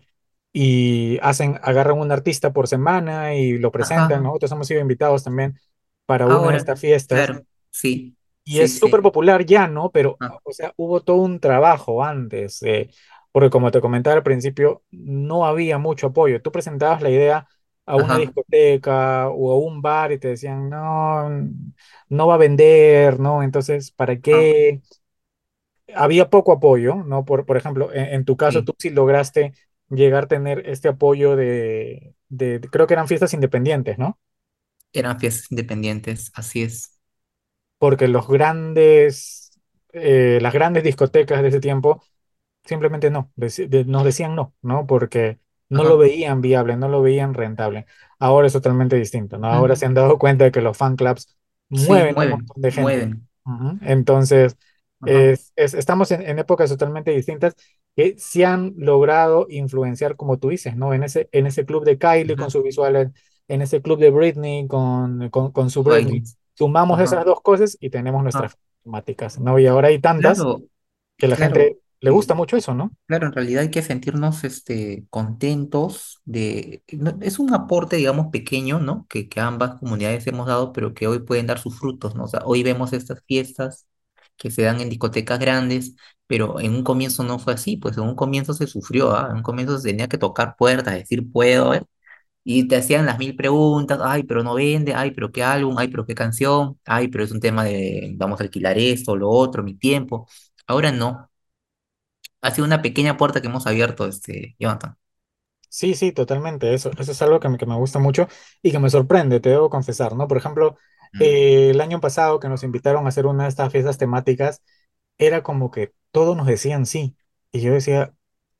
y 0.53 1.19
hacen, 1.23 1.59
agarran 1.63 1.99
un 1.99 2.11
artista 2.13 2.53
por 2.53 2.67
semana 2.69 3.35
y 3.35 3.57
lo 3.59 3.71
presentan. 3.71 4.23
Ajá. 4.23 4.23
Nosotros 4.23 4.51
hemos 4.53 4.67
sido 4.67 4.81
invitados 4.81 5.23
también 5.25 5.59
para 6.07 6.27
una 6.29 6.51
de 6.51 6.57
estas 6.57 6.79
fiestas 6.81 7.25
claro. 7.25 7.45
Sí, 7.71 8.15
y 8.45 8.59
sí, 8.59 8.59
es 8.59 8.73
súper 8.77 9.01
sí. 9.01 9.01
popular 9.01 9.45
ya, 9.45 9.67
¿no? 9.67 9.91
Pero, 9.91 10.19
Ah, 10.19 10.33
o 10.43 10.51
sea, 10.53 10.73
hubo 10.77 11.01
todo 11.01 11.17
un 11.17 11.39
trabajo 11.39 12.03
antes, 12.03 12.61
eh, 12.63 12.89
porque 13.31 13.49
como 13.49 13.71
te 13.71 13.81
comentaba 13.81 14.15
al 14.17 14.23
principio, 14.23 14.83
no 14.91 15.45
había 15.45 15.77
mucho 15.77 16.07
apoyo. 16.07 16.41
Tú 16.41 16.51
presentabas 16.51 17.01
la 17.01 17.09
idea 17.09 17.47
a 17.85 17.97
una 17.97 18.15
Ajá. 18.15 18.17
discoteca 18.17 19.29
o 19.29 19.51
a 19.51 19.57
un 19.59 19.81
bar 19.81 20.11
y 20.11 20.19
te 20.19 20.29
decían, 20.29 20.69
no, 20.69 21.29
no 22.09 22.27
va 22.27 22.35
a 22.35 22.37
vender, 22.37 23.19
¿no? 23.19 23.43
Entonces, 23.43 23.91
¿para 23.91 24.19
ajá, 24.31 24.47
qué? 24.47 24.81
había 25.95 26.29
poco 26.29 26.51
apoyo, 26.53 26.95
¿no? 27.05 27.25
Por, 27.25 27.45
por 27.45 27.57
ejemplo, 27.57 27.93
en, 27.93 28.05
en 28.13 28.25
tu 28.25 28.37
caso, 28.37 28.63
tú 28.63 28.73
sí 28.77 28.89
lograste 28.89 29.53
llegar 29.95 30.25
a 30.25 30.27
tener 30.27 30.67
este 30.69 30.89
apoyo 30.89 31.35
de, 31.35 32.15
de- 32.29 32.59
de- 32.59 32.69
creo 32.69 32.87
que 32.87 32.93
eran 32.95 33.07
fiestas 33.07 33.33
independientes, 33.33 33.97
¿no? 33.99 34.19
Eran 34.93 35.19
fiestas 35.19 35.51
independientes, 35.51 36.31
así 36.35 36.63
es. 36.63 36.99
Porque 37.77 38.07
los 38.07 38.27
grandes, 38.27 39.51
eh, 39.93 40.39
las 40.41 40.53
grandes 40.53 40.83
discotecas 40.83 41.41
de 41.41 41.49
ese 41.49 41.59
tiempo 41.59 42.03
simplemente 42.65 43.11
no, 43.11 43.31
de- 43.37 43.85
nos 43.85 44.05
decían 44.05 44.35
no, 44.35 44.55
¿no? 44.61 44.87
Porque 44.87 45.39
no 45.69 45.85
lo 45.85 45.97
veían 45.97 46.41
viable, 46.41 46.77
no 46.77 46.89
lo 46.89 47.01
veían 47.01 47.33
rentable. 47.35 47.85
Ahora 48.19 48.47
es 48.47 48.53
totalmente 48.53 48.95
distinto, 48.97 49.37
¿no? 49.39 49.47
Ahora 49.49 49.75
se 49.75 49.85
han 49.87 49.93
dado 49.95 50.17
cuenta 50.19 50.45
de 50.45 50.51
que 50.51 50.61
los 50.61 50.77
fan 50.77 50.95
clubs 50.97 51.37
Sí, 51.73 52.03
mueven 52.03 52.19
un 52.19 52.27
mueven, 52.27 52.29
montón 52.29 52.61
de 52.61 52.71
gente. 52.71 53.15
mueven. 53.45 53.79
Entonces, 53.79 54.57
es- 55.05 55.51
es- 55.55 55.73
estamos 55.73 56.11
en, 56.11 56.21
en 56.23 56.39
épocas 56.39 56.69
totalmente 56.69 57.11
distintas 57.11 57.55
que 57.95 58.15
sí 58.17 58.43
han 58.43 58.73
logrado 58.77 59.45
influenciar, 59.49 60.15
como 60.15 60.37
tú 60.39 60.49
dices, 60.49 60.75
¿no? 60.75 60.93
En 60.93 61.03
ese, 61.03 61.29
en 61.31 61.45
ese 61.47 61.65
club 61.65 61.85
de 61.85 61.97
Kylie 61.97 62.37
con 62.37 62.49
ujú, 62.49 62.51
sus 62.51 62.63
visuales, 62.63 63.09
en 63.47 63.61
ese 63.61 63.81
club 63.81 63.99
de 63.99 64.09
Britney 64.11 64.67
con, 64.67 65.29
con, 65.29 65.51
con 65.51 65.69
su 65.69 65.83
Britney. 65.83 66.23
baile. 66.23 66.23
Sumamos 66.55 66.99
Ajá. 66.99 67.01
esas 67.01 67.25
dos 67.25 67.41
cosas 67.41 67.77
y 67.79 67.89
tenemos 67.89 68.23
ajá. 68.31 68.47
nuestras 68.47 68.57
temáticas, 68.83 69.39
¿no? 69.39 69.59
Y 69.59 69.67
ahora 69.67 69.89
hay 69.89 69.99
tantas 69.99 70.47
Claro, 70.47 70.63
que 71.17 71.27
la 71.27 71.37
claro. 71.37 71.37
gente 71.37 71.79
le 72.01 72.11
gusta 72.11 72.35
mucho 72.35 72.57
eso, 72.57 72.73
¿no? 72.75 72.91
claro, 73.07 73.27
en 73.27 73.33
realidad 73.33 73.61
hay 73.63 73.71
que 73.71 73.81
sentirnos 73.81 74.43
este, 74.43 75.05
contentos 75.09 76.21
de... 76.25 76.83
es 77.21 77.39
un 77.39 77.53
aporte, 77.53 77.97
digamos, 77.97 78.27
pequeño, 78.31 78.79
¿no? 78.79 79.05
Que, 79.09 79.29
que 79.29 79.39
ambas 79.39 79.79
comunidades 79.79 80.25
hemos 80.27 80.47
dado, 80.47 80.73
pero 80.73 80.93
que 80.93 81.07
hoy 81.07 81.19
pueden 81.19 81.47
dar 81.47 81.59
sus 81.59 81.77
frutos, 81.79 82.15
¿no? 82.15 82.25
O 82.25 82.27
sea, 82.27 82.41
hoy 82.45 82.63
vemos 82.63 82.93
estas 82.93 83.21
fiestas 83.25 83.87
que 84.43 84.51
se 84.51 84.63
dan 84.63 84.81
en 84.81 84.89
discotecas 84.91 85.39
grandes, 85.39 85.95
pero 86.27 86.59
en 86.61 86.75
un 86.75 86.83
comienzo 86.83 87.23
no 87.23 87.39
fue 87.39 87.55
así, 87.55 87.77
pues 87.77 87.97
en 87.97 88.03
un 88.03 88.15
comienzo 88.15 88.53
se 88.53 88.67
sufrió, 88.67 89.15
¿ah? 89.15 89.29
En 89.31 89.37
un 89.37 89.43
comienzo 89.43 89.79
se 89.79 89.89
tenía 89.89 90.09
que 90.09 90.19
tocar 90.19 90.55
puertas, 90.57 90.95
decir 90.95 91.31
puedo, 91.31 91.73
¿eh? 91.73 91.83
Y 92.45 92.67
te 92.67 92.77
hacían 92.77 93.05
las 93.05 93.19
mil 93.19 93.35
preguntas, 93.37 93.99
ay, 94.03 94.23
pero 94.23 94.43
no 94.43 94.55
vende, 94.55 94.93
ay, 94.95 95.11
pero 95.11 95.31
qué 95.31 95.43
álbum, 95.43 95.77
ay, 95.79 95.89
pero 95.89 96.05
qué 96.05 96.15
canción, 96.15 96.79
ay, 96.85 97.07
pero 97.09 97.23
es 97.23 97.31
un 97.31 97.39
tema 97.41 97.63
de 97.65 98.13
vamos 98.17 98.39
a 98.41 98.43
alquilar 98.43 98.77
esto, 98.77 99.15
lo 99.15 99.29
otro, 99.29 99.63
mi 99.63 99.75
tiempo. 99.75 100.27
Ahora 100.67 100.91
no, 100.91 101.29
ha 102.41 102.51
sido 102.51 102.65
una 102.67 102.81
pequeña 102.81 103.17
puerta 103.17 103.41
que 103.41 103.47
hemos 103.47 103.67
abierto, 103.67 104.07
este, 104.07 104.55
Jonathan. 104.59 104.97
Sí, 105.69 105.95
sí, 105.95 106.11
totalmente. 106.11 106.73
Eso, 106.73 106.91
eso 106.99 107.11
es 107.11 107.21
algo 107.21 107.39
que 107.39 107.49
me, 107.49 107.57
que 107.57 107.65
me 107.65 107.75
gusta 107.75 107.99
mucho 107.99 108.27
y 108.61 108.71
que 108.71 108.79
me 108.79 108.89
sorprende, 108.89 109.39
te 109.39 109.49
debo 109.49 109.69
confesar, 109.69 110.15
¿no? 110.15 110.27
Por 110.27 110.37
ejemplo. 110.37 110.77
Eh, 111.19 111.69
el 111.71 111.81
año 111.81 111.99
pasado 111.99 112.39
que 112.39 112.49
nos 112.49 112.63
invitaron 112.63 113.05
a 113.05 113.09
hacer 113.09 113.25
una 113.25 113.43
de 113.43 113.49
estas 113.49 113.71
fiestas 113.71 113.97
temáticas, 113.97 114.61
era 115.17 115.43
como 115.43 115.71
que 115.71 115.93
todos 116.11 116.35
nos 116.37 116.47
decían 116.47 116.85
sí. 116.85 117.15
Y 117.51 117.61
yo 117.61 117.73
decía, 117.73 118.13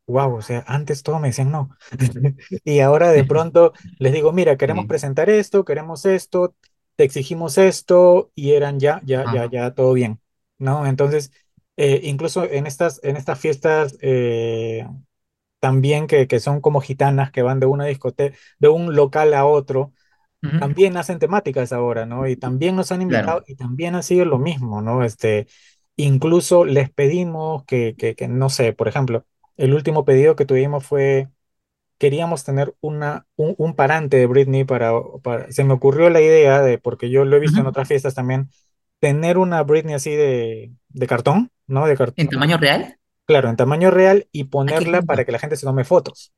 wow, 0.08 0.36
o 0.36 0.42
sea, 0.42 0.64
antes 0.68 1.04
todos 1.04 1.22
me 1.22 1.30
decían 1.30 1.52
no. 1.52 1.70
Y 2.64 2.80
ahora 2.80 3.12
de 3.12 3.24
pronto 3.26 3.74
les 4.00 4.14
digo, 4.14 4.32
mira, 4.34 4.58
queremos 4.58 4.86
presentar 4.86 5.30
esto, 5.30 5.66
queremos 5.66 6.06
esto, 6.06 6.56
te 6.96 7.04
exigimos 7.04 7.58
esto, 7.58 8.32
y 8.36 8.52
eran 8.54 8.80
ya, 8.80 9.02
ya, 9.04 9.26
ya, 9.34 9.50
ya, 9.50 9.74
todo 9.74 9.94
bien, 9.94 10.20
¿no? 10.58 10.86
Entonces, 10.86 11.32
eh, 11.78 12.02
incluso 12.04 12.44
en 12.44 12.68
estas, 12.68 13.00
en 13.04 13.18
estas 13.18 13.40
fiestas 13.40 13.98
eh, 14.02 14.86
también 15.60 16.08
que, 16.08 16.28
que 16.28 16.40
son 16.40 16.62
como 16.62 16.82
gitanas 16.82 17.32
que 17.32 17.42
van 17.42 17.60
de 17.60 17.66
una 17.66 17.86
discoteca, 17.86 18.38
de 18.60 18.70
un 18.70 18.96
local 18.96 19.34
a 19.34 19.46
otro 19.46 19.94
Ujú. 20.44 20.60
también 20.60 20.98
hacen 20.98 21.20
temáticas 21.20 21.74
ahora, 21.74 22.06
¿no? 22.06 22.28
Y 22.28 22.36
también 22.38 22.76
nos 22.76 22.92
han 22.92 23.02
Claro. 23.08 23.30
invitado 23.32 23.44
y 23.48 23.56
también 23.56 23.96
ha 23.96 24.02
sido 24.04 24.26
lo 24.26 24.40
mismo, 24.40 24.82
¿no? 24.82 25.04
Este, 25.04 25.48
incluso 25.96 26.66
les 26.66 26.90
pedimos 26.92 27.64
que, 27.66 27.96
que, 27.98 28.16
que, 28.16 28.28
no 28.28 28.50
sé, 28.50 28.74
por 28.74 28.88
ejemplo, 28.88 29.26
el 29.58 29.74
último 29.74 30.06
pedido 30.06 30.36
que 30.36 30.46
tuvimos 30.46 30.86
fue, 30.86 31.30
queríamos 31.98 32.44
tener 32.44 32.76
una, 32.82 33.28
un, 33.36 33.56
un 33.58 33.76
parante 33.76 34.18
de 34.18 34.26
Britney 34.28 34.64
para, 34.66 34.92
para, 35.24 35.52
se 35.52 35.64
me 35.64 35.74
ocurrió 35.74 36.10
la 36.10 36.22
idea 36.22 36.62
de, 36.62 36.78
porque 36.80 37.10
yo 37.10 37.26
lo 37.26 37.38
he 37.38 37.40
visto 37.40 37.62
en 37.62 37.68
Ujú. 37.68 37.68
otras 37.68 37.88
fiestas 37.88 38.16
también, 38.16 38.50
tener 39.00 39.38
una 39.38 39.64
Britney 39.64 39.96
así 39.96 40.12
de, 40.16 40.74
de 40.90 41.08
cartón, 41.08 41.52
¿no? 41.68 41.88
De 41.88 41.98
¿En 42.16 42.28
cartón, 42.28 42.30
tamaño 42.30 42.58
real? 42.58 42.98
claro, 43.26 43.50
en 43.50 43.56
tamaño 43.58 43.92
real 43.92 44.28
y 44.32 44.46
¡Ay, 44.66 44.76
qué 44.76 44.86
ponerla 44.86 45.04
para 45.04 45.26
que 45.26 45.32
la 45.32 45.40
gente 45.40 45.56
se 45.58 45.66
tome 45.66 45.84
fotos. 45.86 46.34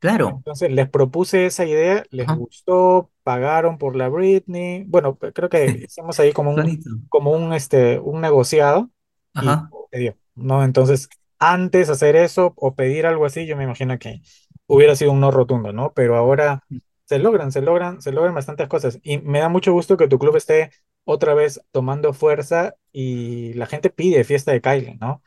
Claro. 0.00 0.44
Entonces 0.44 0.70
les 0.72 0.88
propuse 0.90 1.46
esa 1.46 1.64
idea, 1.66 2.04
les 2.10 2.28
Ajá. 2.28 2.34
gustó, 2.34 3.10
pagaron 3.28 3.76
por 3.78 3.94
la 3.96 4.08
Britney. 4.08 4.84
Bueno, 4.88 5.18
creo 5.18 5.50
que 5.50 5.66
hicimos 5.88 6.18
ahí 6.18 6.32
como 6.32 6.50
un, 6.52 6.80
como 7.10 7.32
un, 7.32 7.52
este, 7.52 7.98
un 7.98 8.22
negociado 8.22 8.90
y 9.38 9.60
dio, 9.92 10.16
¿no? 10.34 10.64
Entonces, 10.64 11.10
antes 11.38 11.90
hacer 11.90 12.16
eso 12.16 12.54
o 12.56 12.74
pedir 12.74 13.04
algo 13.06 13.26
así, 13.26 13.46
yo 13.46 13.54
me 13.56 13.64
imagino 13.64 13.98
que 13.98 14.22
hubiera 14.66 14.96
sido 14.96 15.12
un 15.12 15.20
no 15.20 15.30
rotundo, 15.30 15.72
¿no? 15.74 15.92
Pero 15.94 16.16
ahora 16.16 16.64
se 17.04 17.18
logran, 17.18 17.52
se 17.52 17.60
logran, 17.62 18.00
se 18.02 18.12
logran 18.12 18.34
bastantes 18.34 18.68
cosas. 18.68 18.98
Y 19.02 19.18
me 19.18 19.40
da 19.40 19.48
mucho 19.50 19.72
gusto 19.74 19.96
que 19.98 20.08
tu 20.08 20.18
club 20.18 20.36
esté 20.36 20.70
otra 21.04 21.34
vez 21.34 21.60
tomando 21.72 22.14
fuerza 22.14 22.74
y 22.92 23.52
la 23.54 23.66
gente 23.66 23.90
pide 23.90 24.24
fiesta 24.24 24.52
de 24.52 24.60
Kylie, 24.62 24.96
¿no? 25.00 25.22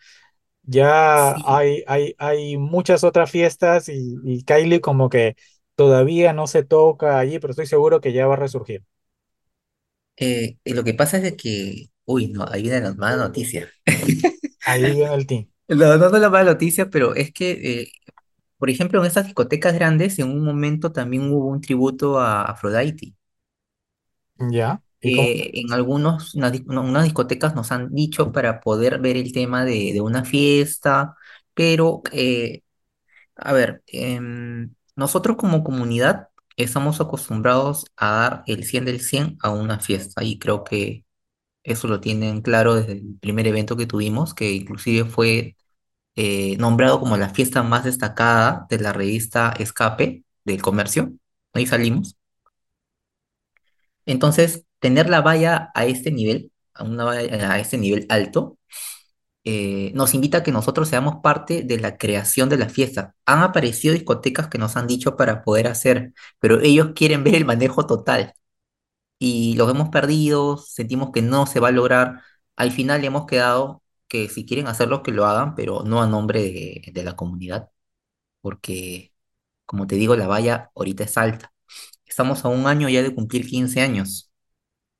Ya 0.63 1.33
Sí. 1.33 1.41
hay, 1.45 1.83
hay, 1.87 2.15
hay 2.19 2.57
muchas 2.57 3.03
otras 3.03 3.31
fiestas 3.31 3.89
y, 3.89 4.17
y 4.23 4.43
Kylie 4.43 4.79
como 4.81 5.09
que 5.09 5.35
todavía 5.75 6.33
no 6.33 6.47
se 6.47 6.63
toca 6.63 7.19
allí, 7.19 7.39
pero 7.39 7.51
estoy 7.51 7.67
seguro 7.67 8.01
que 8.01 8.13
ya 8.13 8.27
va 8.27 8.33
a 8.35 8.37
resurgir. 8.37 8.83
Eh, 10.17 10.57
y 10.63 10.73
lo 10.73 10.83
que 10.83 10.93
pasa 10.93 11.17
es 11.17 11.23
de 11.23 11.35
que, 11.35 11.87
uy, 12.05 12.27
no, 12.27 12.45
ahí 12.49 12.61
viene 12.63 12.81
la 12.81 12.93
mala 12.93 13.17
noticia. 13.17 13.69
Ahí 14.63 14.91
viene 14.95 15.13
el 15.13 15.27
team. 15.27 15.47
No, 15.67 15.97
no, 15.97 16.09
no 16.09 16.17
la 16.19 16.29
mala 16.29 16.51
noticia, 16.51 16.89
pero 16.89 17.15
es 17.15 17.31
que, 17.33 17.51
eh, 17.83 17.91
por 18.57 18.69
ejemplo, 18.69 18.99
en 19.01 19.07
esas 19.07 19.25
discotecas 19.25 19.73
grandes, 19.75 20.19
en 20.19 20.29
un 20.31 20.43
momento 20.45 20.91
también 20.91 21.31
hubo 21.31 21.47
un 21.47 21.61
tributo 21.61 22.19
a 22.19 22.43
Afrodite. 22.43 23.15
¿Ya? 24.51 24.81
¿Y 25.01 25.11
cómo? 25.11 25.33
Eh, 25.33 25.51
en 25.61 25.73
algunos, 25.73 26.35
unas, 26.35 26.51
dis- 26.53 26.65
no, 26.67 26.81
unas 26.83 27.03
discotecas 27.05 27.55
nos 27.55 27.71
han 27.71 27.89
dicho 27.93 28.31
para 28.31 28.59
poder 28.61 28.99
ver 28.99 29.17
el 29.17 29.33
tema 29.33 29.65
de, 29.65 29.93
de 29.93 30.01
una 30.01 30.23
fiesta, 30.25 31.15
pero, 31.55 32.03
eh, 32.11 32.61
a 33.37 33.53
ver, 33.53 33.83
em, 33.87 34.73
nosotros 34.95 35.37
como 35.37 35.63
comunidad 35.63 36.29
estamos 36.57 37.01
acostumbrados 37.01 37.85
a 37.97 38.11
dar 38.11 38.43
el 38.47 38.65
100 38.65 38.85
del 38.85 39.01
100 39.01 39.37
a 39.41 39.51
una 39.51 39.79
fiesta 39.79 40.23
y 40.23 40.39
creo 40.39 40.63
que 40.63 41.05
Eso 41.63 41.87
lo 41.87 42.01
tienen 42.01 42.41
claro 42.41 42.75
desde 42.75 42.93
el 42.93 43.17
primer 43.21 43.47
evento 43.47 43.77
que 43.77 43.87
tuvimos, 43.87 44.33
que 44.33 44.51
inclusive 44.51 45.05
fue 45.09 45.57
eh, 46.15 46.57
nombrado 46.57 46.99
como 46.99 47.17
la 47.17 47.29
fiesta 47.31 47.63
más 47.63 47.85
destacada 47.85 48.67
de 48.69 48.79
la 48.79 48.93
revista 48.93 49.53
Escape 49.59 50.23
del 50.45 50.61
Comercio. 50.61 51.13
Ahí 51.53 51.67
salimos. 51.67 52.17
Entonces, 54.05 54.65
tener 54.79 55.09
la 55.09 55.21
valla 55.21 55.71
a 55.73 55.85
este 55.85 56.11
nivel, 56.11 56.51
a 56.73 56.83
una 56.83 57.03
valla 57.05 57.51
a 57.53 57.59
este 57.59 57.77
nivel 57.77 58.05
alto, 58.09 58.57
eh, 59.43 59.91
nos 59.95 60.13
invita 60.13 60.39
a 60.39 60.43
que 60.43 60.51
nosotros 60.51 60.87
seamos 60.89 61.17
parte 61.23 61.63
de 61.63 61.79
la 61.79 61.97
creación 61.97 62.49
de 62.49 62.57
la 62.57 62.69
fiesta. 62.69 63.15
Han 63.25 63.39
aparecido 63.43 63.93
discotecas 63.93 64.47
que 64.49 64.57
nos 64.59 64.77
han 64.77 64.87
dicho 64.87 65.17
para 65.17 65.43
poder 65.43 65.67
hacer, 65.67 66.13
pero 66.39 66.61
ellos 66.61 66.91
quieren 66.95 67.23
ver 67.23 67.35
el 67.35 67.45
manejo 67.45 67.85
total. 67.87 68.33
y 69.19 69.55
los 69.55 69.69
hemos 69.69 69.89
perdido, 69.89 70.57
sentimos 70.57 71.11
que 71.11 71.21
no 71.21 71.45
se 71.47 71.59
va 71.59 71.69
a 71.69 71.71
lograr. 71.71 72.21
Al 72.55 72.71
final 72.71 73.03
hemos 73.05 73.25
quedado 73.27 73.83
que 74.07 74.29
si 74.29 74.45
quieren 74.45 74.67
hacerlo, 74.67 75.03
que 75.03 75.11
lo 75.11 75.25
hagan, 75.25 75.55
pero 75.55 75.83
no 75.83 76.01
a 76.01 76.07
nombre 76.07 76.41
de, 76.43 76.91
de 76.93 77.03
la 77.03 77.15
comunidad, 77.15 77.69
porque, 78.41 79.13
como 79.65 79.87
te 79.87 79.95
digo, 79.95 80.15
la 80.17 80.27
valla 80.27 80.71
ahorita 80.75 81.03
es 81.05 81.17
alta. 81.17 81.53
Estamos 82.05 82.45
a 82.45 82.49
un 82.49 82.67
año 82.67 82.89
ya 82.89 83.03
de 83.03 83.15
cumplir 83.15 83.47
15 83.47 83.81
años, 83.81 84.31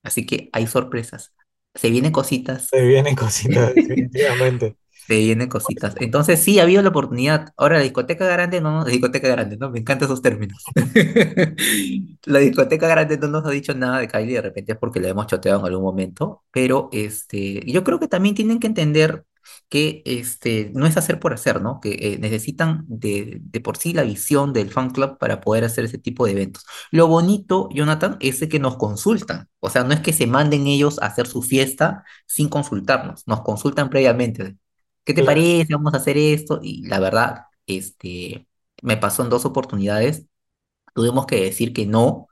así 0.04 0.26
que 0.28 0.50
hay 0.54 0.68
sorpresas. 0.68 1.34
Se 1.76 1.90
vienen 1.90 2.12
cositas. 2.12 2.68
Se 2.68 2.82
vienen 2.82 3.16
cositas, 3.16 3.74
definitivamente. 3.76 4.76
Se 4.90 5.18
vienen 5.18 5.50
cositas. 5.50 5.96
Entonces 6.00 6.40
sí, 6.42 6.60
ha 6.60 6.64
habido 6.64 6.82
la 6.82 6.90
oportunidad. 6.90 7.54
Ahora, 7.58 7.78
la 7.78 7.84
discoteca 7.84 8.26
grande, 8.28 8.62
no, 8.62 8.72
no, 8.72 8.86
la 8.86 8.92
discoteca 8.92 9.28
grande, 9.28 9.58
¿no? 9.58 9.70
Me 9.72 9.80
encantan 9.80 10.06
esos 10.06 10.22
términos. 10.22 10.64
La 12.26 12.40
discoteca 12.40 12.88
grande 12.88 13.18
no 13.18 13.28
nos 13.28 13.46
ha 13.46 13.50
dicho 13.50 13.74
nada 13.74 14.00
de 14.00 14.08
Kylie, 14.08 14.36
de 14.36 14.42
repente 14.42 14.74
es 14.74 14.78
porque 14.78 15.00
la 15.00 15.10
hemos 15.10 15.26
choteado 15.26 15.60
en 15.60 15.66
algún 15.66 15.84
momento, 15.84 16.44
pero 16.52 16.90
este, 16.92 17.66
yo 17.66 17.84
creo 17.84 18.00
que 18.00 18.08
también 18.08 18.36
tienen 18.36 18.60
que 18.60 18.68
entender 18.68 19.26
que 19.70 20.02
este, 20.06 20.72
no 20.76 20.86
es 20.86 20.98
hacer 20.98 21.20
por 21.20 21.34
hacer, 21.34 21.62
¿no? 21.62 21.80
Que 21.82 21.92
eh, 22.14 22.18
necesitan 22.20 22.86
de, 22.88 23.40
de 23.42 23.62
por 23.62 23.78
sí 23.78 23.94
la 23.94 24.04
visión 24.04 24.54
del 24.54 24.72
fan 24.72 24.90
club 24.92 25.18
para 25.18 25.42
poder 25.42 25.64
hacer 25.64 25.86
ese 25.86 25.98
tipo 25.98 26.26
de 26.26 26.34
eventos. 26.34 26.66
Lo 26.92 27.08
bonito, 27.08 27.70
Jonathan, 27.74 28.18
es 28.20 28.40
de 28.40 28.50
que 28.50 28.60
nos 28.60 28.78
consultan. 28.78 29.50
O 29.60 29.70
sea, 29.70 29.84
no 29.84 29.94
es 29.94 30.00
que 30.02 30.14
se 30.14 30.28
manden 30.28 30.68
ellos 30.68 31.00
a 31.02 31.08
hacer 31.08 31.28
su 31.28 31.42
fiesta 31.42 32.04
sin 32.28 32.50
consultarnos, 32.50 33.24
nos 33.28 33.42
consultan 33.42 33.90
previamente. 33.90 34.58
¿Qué 35.04 35.14
te 35.14 35.24
Claro. 35.24 35.24
parece? 35.24 35.74
Vamos 35.74 35.94
a 35.94 35.98
hacer 35.98 36.18
esto. 36.18 36.60
Y 36.62 36.86
la 36.88 37.00
verdad, 37.00 37.46
este, 37.66 38.48
me 38.82 38.98
pasó 38.98 39.24
en 39.24 39.30
dos 39.30 39.46
oportunidades. 39.46 40.26
Tuvimos 40.96 41.26
que 41.28 41.42
decir 41.44 41.74
que 41.74 41.86
no, 41.86 42.28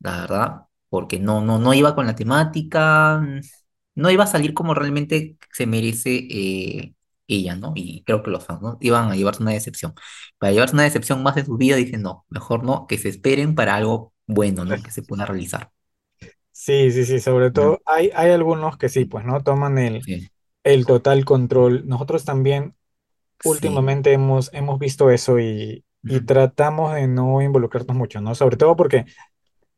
la 0.00 0.20
verdad, 0.22 0.62
porque 0.90 1.18
no, 1.20 1.42
no, 1.42 1.58
no 1.58 1.74
iba 1.74 1.94
con 1.94 2.06
la 2.06 2.14
temática, 2.16 3.22
no 3.98 4.10
iba 4.10 4.24
a 4.24 4.28
salir 4.28 4.54
como 4.54 4.74
realmente 4.74 5.36
se 5.52 5.66
merece 5.66 6.26
eh, 6.30 6.94
ella, 7.26 7.56
¿no? 7.56 7.72
Y 7.74 8.04
creo 8.04 8.22
que 8.22 8.30
los 8.30 8.44
fans, 8.44 8.62
¿no? 8.62 8.78
Iban 8.80 9.10
a 9.10 9.16
llevarse 9.16 9.42
una 9.42 9.52
decepción. 9.52 9.94
Para 10.38 10.52
llevarse 10.52 10.74
una 10.74 10.84
decepción 10.84 11.22
más 11.22 11.36
en 11.36 11.46
su 11.46 11.56
vida, 11.56 11.74
dicen 11.74 12.02
no, 12.02 12.24
mejor 12.28 12.62
no, 12.62 12.86
que 12.86 12.96
se 12.96 13.08
esperen 13.08 13.56
para 13.56 13.74
algo 13.74 14.14
bueno, 14.26 14.64
¿no? 14.64 14.80
Que 14.80 14.92
se 14.92 15.02
pueda 15.02 15.26
realizar. 15.26 15.72
Sí, 16.52 16.92
sí, 16.92 17.04
sí, 17.04 17.18
sobre 17.18 17.46
¿no? 17.46 17.52
todo 17.52 17.82
hay, 17.86 18.10
hay 18.14 18.30
algunos 18.30 18.78
que 18.78 18.88
sí, 18.88 19.04
pues 19.04 19.24
no 19.24 19.42
toman 19.42 19.78
el, 19.78 20.02
Sí, 20.02 20.28
el 20.62 20.86
total 20.86 21.24
control. 21.24 21.86
Nosotros 21.88 22.24
también 22.24 22.74
sí. 23.40 23.48
últimamente 23.48 24.12
hemos, 24.12 24.52
hemos 24.54 24.78
visto 24.78 25.10
eso 25.10 25.40
y, 25.40 25.84
tratamos 26.24 26.94
de 26.94 27.08
no 27.08 27.42
involucrarnos 27.42 27.96
mucho, 27.96 28.20
¿no? 28.20 28.34
Sobre 28.36 28.56
todo 28.56 28.76
porque 28.76 29.04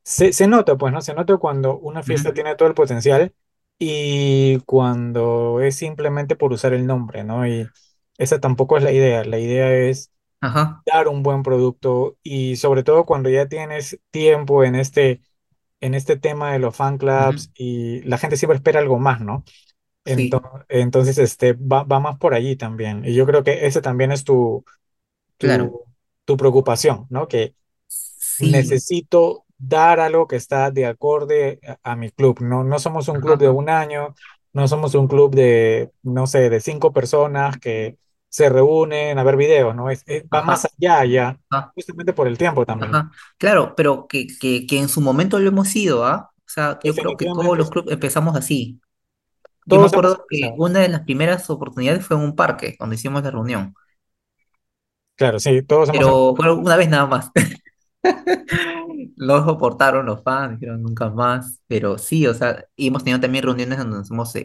Se, 0.02 0.32
se 0.32 0.46
nota, 0.46 0.76
pues, 0.76 0.92
¿no? 0.92 1.00
Se 1.00 1.14
nota 1.14 1.36
cuando 1.38 1.78
una 1.78 2.02
fiesta 2.02 2.32
tiene 2.34 2.54
todo 2.54 2.68
el 2.68 2.74
potencial 2.74 3.34
y 3.80 4.60
cuando 4.66 5.60
es 5.62 5.76
simplemente 5.76 6.36
por 6.36 6.52
usar 6.54 6.74
el 6.74 6.86
nombre, 6.86 7.24
¿no? 7.24 7.48
Y 7.48 7.68
esa 8.18 8.40
tampoco 8.40 8.78
es 8.78 8.84
la 8.84 8.92
idea. 8.92 9.24
La 9.26 9.40
idea 9.40 9.74
es 9.74 10.12
Ajá. 10.40 10.84
dar 10.86 11.08
un 11.08 11.22
buen 11.22 11.42
producto 11.42 12.18
y 12.22 12.56
sobre 12.56 12.82
todo 12.84 13.06
cuando 13.06 13.30
ya 13.30 13.48
tienes 13.48 14.00
tiempo 14.10 14.64
en 14.64 14.74
este, 14.76 15.22
en 15.80 15.94
este 15.94 16.16
tema 16.18 16.52
de 16.52 16.60
los 16.60 16.76
fan 16.76 16.98
clubs 16.98 17.50
y 17.54 18.02
la 18.02 18.18
gente 18.18 18.36
siempre 18.38 18.56
espera 18.56 18.80
algo 18.80 18.98
más, 18.98 19.20
¿no? 19.22 19.44
Sí, 20.04 20.44
Entonces, 20.68 21.18
este, 21.18 21.52
va, 21.54 21.84
va 21.84 22.00
más 22.00 22.18
por 22.18 22.34
allí 22.34 22.56
también. 22.56 23.04
Y 23.04 23.14
yo 23.14 23.26
creo 23.26 23.44
que 23.44 23.66
ese 23.66 23.80
también 23.82 24.12
es 24.12 24.24
tu, 24.24 24.64
claro. 25.38 25.70
tu, 25.70 25.84
tu 26.24 26.36
preocupación, 26.36 27.06
¿no? 27.10 27.28
Que 27.28 27.54
Sí, 27.88 28.50
necesito 28.50 29.46
dar 29.60 30.00
algo 30.00 30.26
que 30.28 30.36
está 30.36 30.70
de 30.70 30.86
acorde 30.86 31.60
a, 31.84 31.92
a 31.92 31.96
mi 31.96 32.10
club. 32.10 32.40
No, 32.42 32.64
no 32.64 32.78
somos 32.78 33.08
un 33.08 33.20
club 33.20 33.38
de 33.38 33.48
un 33.48 33.68
año, 33.70 34.14
no 34.52 34.68
somos 34.68 34.94
un 34.94 35.08
club 35.08 35.34
de, 35.34 35.92
no 36.02 36.26
sé, 36.26 36.50
de 36.50 36.60
cinco 36.60 36.92
personas 36.92 37.58
que 37.58 37.98
se 38.28 38.48
reúnen 38.48 39.18
a 39.18 39.24
ver 39.24 39.36
videos, 39.36 39.74
¿no? 39.76 39.90
Es, 39.90 40.02
es- 40.06 40.24
va 40.32 40.42
más 40.42 40.64
Ajá. 40.64 40.70
allá 40.78 41.04
ya, 41.04 41.40
ajá. 41.50 41.74
justamente 41.74 42.12
por 42.12 42.28
el 42.28 42.38
tiempo 42.38 42.66
también. 42.66 42.98
Ajá, 42.98 43.10
claro, 43.38 43.74
pero 43.76 44.06
que, 44.08 44.26
que, 44.40 44.66
que 44.66 44.78
en 44.78 44.88
su 44.88 45.00
momento 45.00 45.38
lo 45.38 45.48
hemos 45.48 45.74
ido, 45.76 46.04
¿ah? 46.06 46.30
O 46.38 46.48
sea, 46.52 46.78
yo 46.84 46.96
creo 46.96 47.16
que 47.16 47.26
todos 47.26 47.56
los 47.58 47.70
clubes 47.70 47.92
empezamos 47.94 48.36
así. 48.36 48.80
Yo 49.66 49.80
me 49.80 49.86
Todos 49.86 49.92
hemos 49.94 50.10
acuerdo 50.10 50.26
que 50.28 50.54
una 50.58 50.80
de 50.80 50.88
las 50.90 51.02
primeras 51.02 51.50
oportunidades 51.50 52.06
fue 52.06 52.16
en 52.16 52.24
un 52.24 52.36
parque, 52.36 52.76
donde 52.80 52.96
hicimos 52.96 53.22
la 53.24 53.30
reunión, 53.32 53.74
Claro, 55.16 55.38
sí, 55.38 55.62
todos 55.62 55.88
pero 55.90 56.34
empezado. 56.34 56.34
fue 56.36 56.52
una 56.54 56.76
vez 56.76 56.88
nada 56.88 57.06
más. 57.06 57.30
No 59.16 59.44
soportaron 59.44 60.06
los 60.06 60.22
fans, 60.22 60.58
dijeron 60.58 60.82
nunca 60.82 61.08
más, 61.10 61.60
pero 61.66 61.96
sí, 61.98 62.26
o 62.26 62.34
sea, 62.34 62.64
hemos 62.76 63.04
tenido 63.04 63.20
también 63.20 63.44
reuniones 63.44 63.78
donde 63.78 63.96
nos 63.98 64.10
hemos 64.10 64.34
eh, 64.36 64.42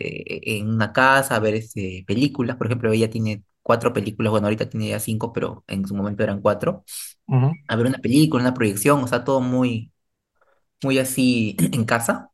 en 0.59 0.69
una 0.69 0.93
casa 0.93 1.35
a 1.35 1.39
ver 1.39 1.55
este, 1.55 2.03
películas, 2.07 2.55
por 2.57 2.67
ejemplo, 2.67 2.91
ella 2.91 3.09
tiene 3.09 3.43
cuatro 3.63 3.91
películas, 3.93 4.31
bueno, 4.31 4.47
ahorita 4.47 4.69
tiene 4.69 4.89
ya 4.89 5.00
cinco, 5.00 5.33
pero 5.33 5.63
en 5.67 5.88
su 5.88 5.95
momento 5.95 6.24
eran 6.24 6.41
cuatro, 6.41 6.83
Ujú. 7.27 7.51
a 7.67 7.75
ver 7.77 7.88
una 7.88 8.00
película, 8.00 8.43
una 8.43 8.53
proyección, 8.55 9.03
o 9.03 9.07
sea, 9.07 9.24
todo 9.25 9.41
muy, 9.41 9.93
muy 10.83 11.00
así 11.00 11.57
en 11.74 11.85
casa, 11.85 12.31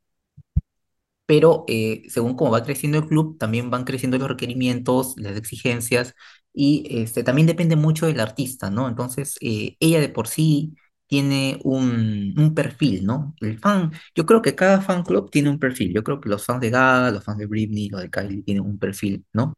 pero 1.26 1.64
eh, 1.68 2.04
según 2.10 2.36
cómo 2.36 2.52
va 2.52 2.64
creciendo 2.64 2.98
el 3.00 3.08
club, 3.08 3.38
también 3.38 3.70
van 3.70 3.86
creciendo 3.86 4.18
los 4.18 4.28
requerimientos, 4.30 5.14
las 5.18 5.38
exigencias, 5.38 6.14
y 6.54 6.86
este, 7.02 7.24
también 7.24 7.48
depende 7.48 7.76
mucho 7.78 8.06
del 8.08 8.20
artista, 8.20 8.70
¿no? 8.70 8.88
Entonces, 8.90 9.38
eh, 9.42 9.78
ella 9.80 10.02
de 10.02 10.10
por 10.10 10.28
sí 10.28 10.76
tiene 11.12 11.60
un, 11.66 12.34
un 12.40 12.56
perfil, 12.56 13.06
¿no? 13.06 13.36
El 13.42 13.60
fan, 13.60 13.92
yo 14.16 14.26
creo 14.26 14.42
que 14.42 14.56
cada 14.56 14.82
fan 14.82 15.04
club 15.04 15.30
tiene 15.32 15.52
un 15.52 15.60
perfil, 15.60 15.94
yo 15.94 16.04
creo 16.06 16.22
que 16.22 16.30
los 16.30 16.46
fans 16.46 16.62
de 16.62 16.72
Gaga, 16.72 17.12
los 17.12 17.26
fans 17.26 17.40
de 17.40 17.48
Britney, 17.48 17.90
los 17.90 18.02
de 18.02 18.10
Kylie 18.12 18.44
tienen 18.44 18.64
un 18.66 18.80
perfil, 18.80 19.26
¿no? 19.34 19.56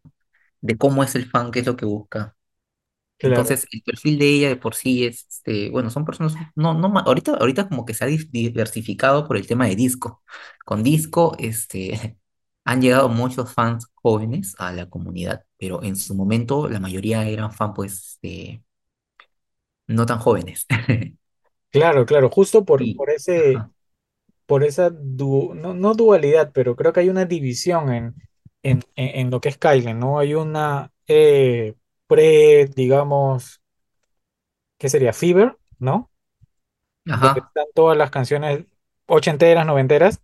De 0.62 0.78
cómo 0.78 1.04
es 1.04 1.16
el 1.16 1.26
fan, 1.30 1.52
qué 1.52 1.60
es 1.62 1.68
lo 1.68 1.76
que 1.78 1.86
busca. 1.86 2.36
Claro, 3.18 3.50
Entonces, 3.50 3.68
el 3.72 3.82
perfil 3.84 4.20
de 4.20 4.30
ella 4.30 4.50
de 4.50 4.58
por 4.58 4.76
sí 4.76 5.06
es, 5.06 5.26
este, 5.30 5.70
bueno, 5.72 5.90
son 5.90 6.06
personas, 6.06 6.36
no, 6.56 6.74
no, 6.74 6.88
ahorita, 7.00 7.34
ahorita 7.36 7.70
como 7.70 7.86
que 7.86 7.94
se 7.94 8.04
ha 8.06 8.08
diversificado 8.08 9.28
por 9.28 9.38
el 9.38 9.48
tema 9.48 9.68
de 9.68 9.76
disco. 9.78 10.24
Con 10.66 10.84
disco, 10.84 11.36
este, 11.40 12.20
han 12.66 12.82
llegado 12.82 13.10
muchos 13.10 13.54
fans 13.54 13.88
jóvenes 13.96 14.56
a 14.60 14.74
la 14.74 14.90
comunidad, 14.90 15.46
pero 15.58 15.84
en 15.84 15.96
su 15.96 16.16
momento 16.16 16.68
la 16.70 16.80
mayoría 16.82 17.26
eran 17.28 17.54
fans, 17.54 17.74
pues, 17.76 17.94
este, 18.24 18.64
no 19.88 20.06
tan 20.06 20.20
jóvenes. 20.20 20.66
claro, 21.74 22.06
claro, 22.08 22.30
justo 22.32 22.66
por, 22.66 22.90
Y, 22.90 22.94
por 22.94 23.12
ese, 23.12 23.64
ajá, 23.64 23.72
por 24.48 24.64
esa, 24.64 24.90
du- 24.92 25.54
no, 25.56 25.74
no 25.76 25.94
dualidad, 25.96 26.52
pero 26.54 26.76
creo 26.78 26.94
que 26.94 27.02
hay 27.02 27.10
una 27.10 27.26
división 27.26 27.94
en, 27.94 28.16
en, 28.64 28.82
en, 28.96 29.20
en 29.22 29.32
lo 29.32 29.42
que 29.42 29.50
es 29.50 29.58
Kylie, 29.60 29.96
¿no? 29.96 30.20
Hay 30.20 30.36
una 30.36 30.92
eh, 31.08 31.76
pre, 32.08 32.68
digamos, 32.68 33.62
¿qué 34.78 34.90
sería? 34.90 35.14
Fever, 35.14 35.58
¿no? 35.80 36.12
Donde 37.20 37.40
ajá, 37.40 37.48
están 37.48 37.66
todas 37.76 37.98
las 37.98 38.12
canciones 38.12 38.66
ochenteras, 39.08 39.66
noventeras, 39.66 40.22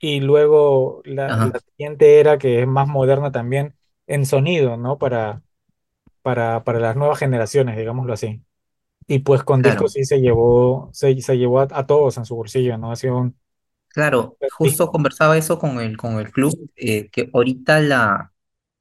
y 0.00 0.20
luego 0.20 1.02
la, 1.04 1.34
ajá, 1.34 1.50
la 1.52 1.60
siguiente 1.60 2.20
era 2.20 2.38
que 2.38 2.62
es 2.62 2.68
más 2.68 2.88
moderna 2.88 3.32
también 3.32 3.76
en 4.06 4.26
sonido, 4.26 4.76
¿no? 4.76 4.98
Para, 4.98 5.42
para, 6.22 6.64
para 6.64 6.80
las 6.80 6.96
nuevas 6.96 7.18
generaciones, 7.20 7.78
digámoslo 7.78 8.14
así. 8.14 8.42
Y 9.08 9.20
pues 9.20 9.42
con 9.44 9.62
disco 9.62 9.86
claro. 9.86 9.88
sí 9.88 10.04
se 10.04 10.20
llevó, 10.20 10.90
se, 10.92 11.20
se 11.20 11.36
llevó 11.38 11.60
a, 11.60 11.68
a 11.70 11.86
todos 11.86 12.16
en 12.18 12.24
su 12.24 12.34
bolsillo, 12.36 12.76
¿no? 12.78 12.90
Ha 12.92 12.96
sido 12.96 13.18
un 13.18 13.36
Claro, 13.88 14.36
justo 14.50 14.88
conversaba 14.92 15.38
eso 15.38 15.58
con 15.58 15.80
el, 15.80 15.96
con 15.96 16.18
el 16.18 16.30
club, 16.30 16.70
eh, 16.76 17.08
que 17.10 17.30
ahorita 17.32 17.80
la, 17.80 18.32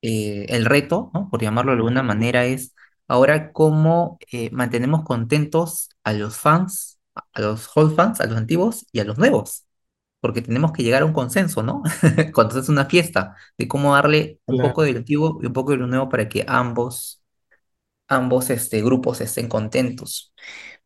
eh, 0.02 0.46
el 0.50 0.66
reto, 0.66 1.10
¿no? 1.14 1.30
Por 1.30 1.42
llamarlo 1.42 1.72
de 1.72 1.78
alguna 1.78 2.04
manera, 2.04 2.46
es 2.46 2.76
ahora 3.08 3.54
cómo 3.54 4.18
eh, 4.32 4.50
mantenemos 4.52 5.04
contentos 5.04 5.90
a 6.04 6.12
los 6.14 6.36
fans, 6.38 7.00
a 7.34 7.40
los 7.42 7.70
old 7.78 7.96
fans, 7.96 8.20
a 8.20 8.26
los 8.26 8.36
antiguos 8.38 8.86
y 8.92 9.00
a 9.00 9.06
los 9.06 9.18
nuevos, 9.18 9.66
porque 10.22 10.42
tenemos 10.42 10.72
que 10.74 10.84
llegar 10.84 11.04
a 11.04 11.06
un 11.06 11.14
consenso, 11.14 11.64
¿no? 11.64 11.84
Cuando 12.34 12.54
se 12.56 12.62
hace 12.62 12.72
una 12.72 12.86
fiesta, 12.86 13.36
de 13.58 13.68
cómo 13.70 13.96
darle 13.96 14.42
un 14.48 14.60
poco 14.60 14.82
Claro. 14.82 14.84
del 14.84 14.98
antiguo 14.98 15.40
y 15.44 15.48
un 15.48 15.54
poco 15.54 15.72
de 15.74 15.78
lo 15.80 15.88
nuevo 15.88 16.10
para 16.10 16.30
que 16.30 16.46
ambos 16.48 17.24
ambos 18.08 18.50
este, 18.50 18.82
grupos 18.84 19.22
estén 19.22 19.48
contentos. 19.50 20.34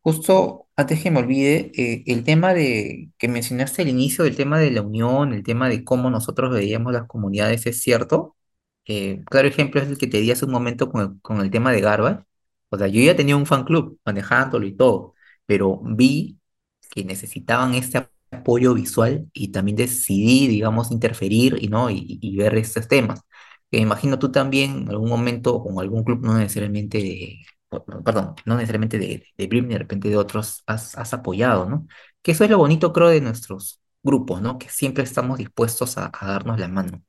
Justo 0.02 0.68
antes 0.76 1.02
que 1.02 1.10
me 1.10 1.20
olvide, 1.20 1.70
eh, 1.76 2.02
el 2.06 2.24
tema 2.24 2.54
de 2.54 3.10
que 3.18 3.28
mencionaste 3.28 3.82
al 3.82 3.88
inicio, 3.88 4.24
el 4.24 4.36
tema 4.36 4.58
de 4.58 4.70
la 4.70 4.82
unión, 4.82 5.32
el 5.34 5.42
tema 5.42 5.68
de 5.68 5.84
cómo 5.84 6.10
nosotros 6.10 6.52
veíamos 6.52 6.92
las 6.92 7.06
comunidades, 7.06 7.66
es 7.66 7.82
cierto. 7.82 8.36
Eh, 8.86 9.22
claro 9.26 9.48
ejemplo 9.48 9.80
es 9.80 9.88
el 9.88 9.98
que 9.98 10.06
te 10.06 10.18
di 10.20 10.30
hace 10.30 10.44
un 10.46 10.52
momento 10.52 10.90
con 10.90 11.02
el, 11.02 11.20
con 11.22 11.40
el 11.40 11.50
tema 11.50 11.72
de 11.72 11.80
Garbage. 11.80 12.24
O 12.70 12.78
sea, 12.78 12.86
yo 12.88 13.00
ya 13.02 13.16
tenía 13.16 13.36
un 13.36 13.46
fan 13.46 13.64
club 13.64 13.98
manejándolo 14.04 14.66
y 14.66 14.76
todo, 14.76 15.14
pero 15.46 15.80
vi 15.84 16.38
que 16.90 17.04
necesitaban 17.04 17.74
este 17.74 18.08
apoyo 18.30 18.74
visual 18.74 19.28
y 19.32 19.50
también 19.52 19.76
decidí, 19.76 20.48
digamos, 20.48 20.90
interferir 20.90 21.56
y, 21.60 21.68
¿no? 21.68 21.90
y, 21.90 22.18
y 22.20 22.36
ver 22.36 22.56
estos 22.56 22.88
temas. 22.88 23.20
Que 23.70 23.78
imagino 23.78 24.18
tú 24.18 24.32
también 24.32 24.82
en 24.82 24.88
algún 24.90 25.08
momento 25.10 25.62
con 25.62 25.78
algún 25.80 26.04
club, 26.04 26.20
no 26.24 26.36
necesariamente 26.38 26.98
de, 26.98 27.40
perdón, 28.04 28.34
no 28.44 28.56
necesariamente 28.56 28.98
de, 28.98 29.24
de 29.36 29.46
Britney, 29.46 29.72
de 29.74 29.78
repente 29.78 30.08
de 30.08 30.16
otros, 30.16 30.62
has, 30.66 30.96
has 30.98 31.14
apoyado, 31.14 31.66
¿no? 31.68 31.86
Que 32.22 32.32
eso 32.32 32.44
es 32.44 32.50
lo 32.50 32.58
bonito, 32.58 32.92
creo, 32.92 33.08
de 33.08 33.20
nuestros 33.20 33.80
grupos, 34.02 34.42
¿no? 34.42 34.58
Que 34.58 34.68
siempre 34.68 35.04
estamos 35.04 35.38
dispuestos 35.38 35.98
a, 35.98 36.10
a 36.18 36.26
darnos 36.26 36.58
la 36.58 36.68
mano. 36.68 37.02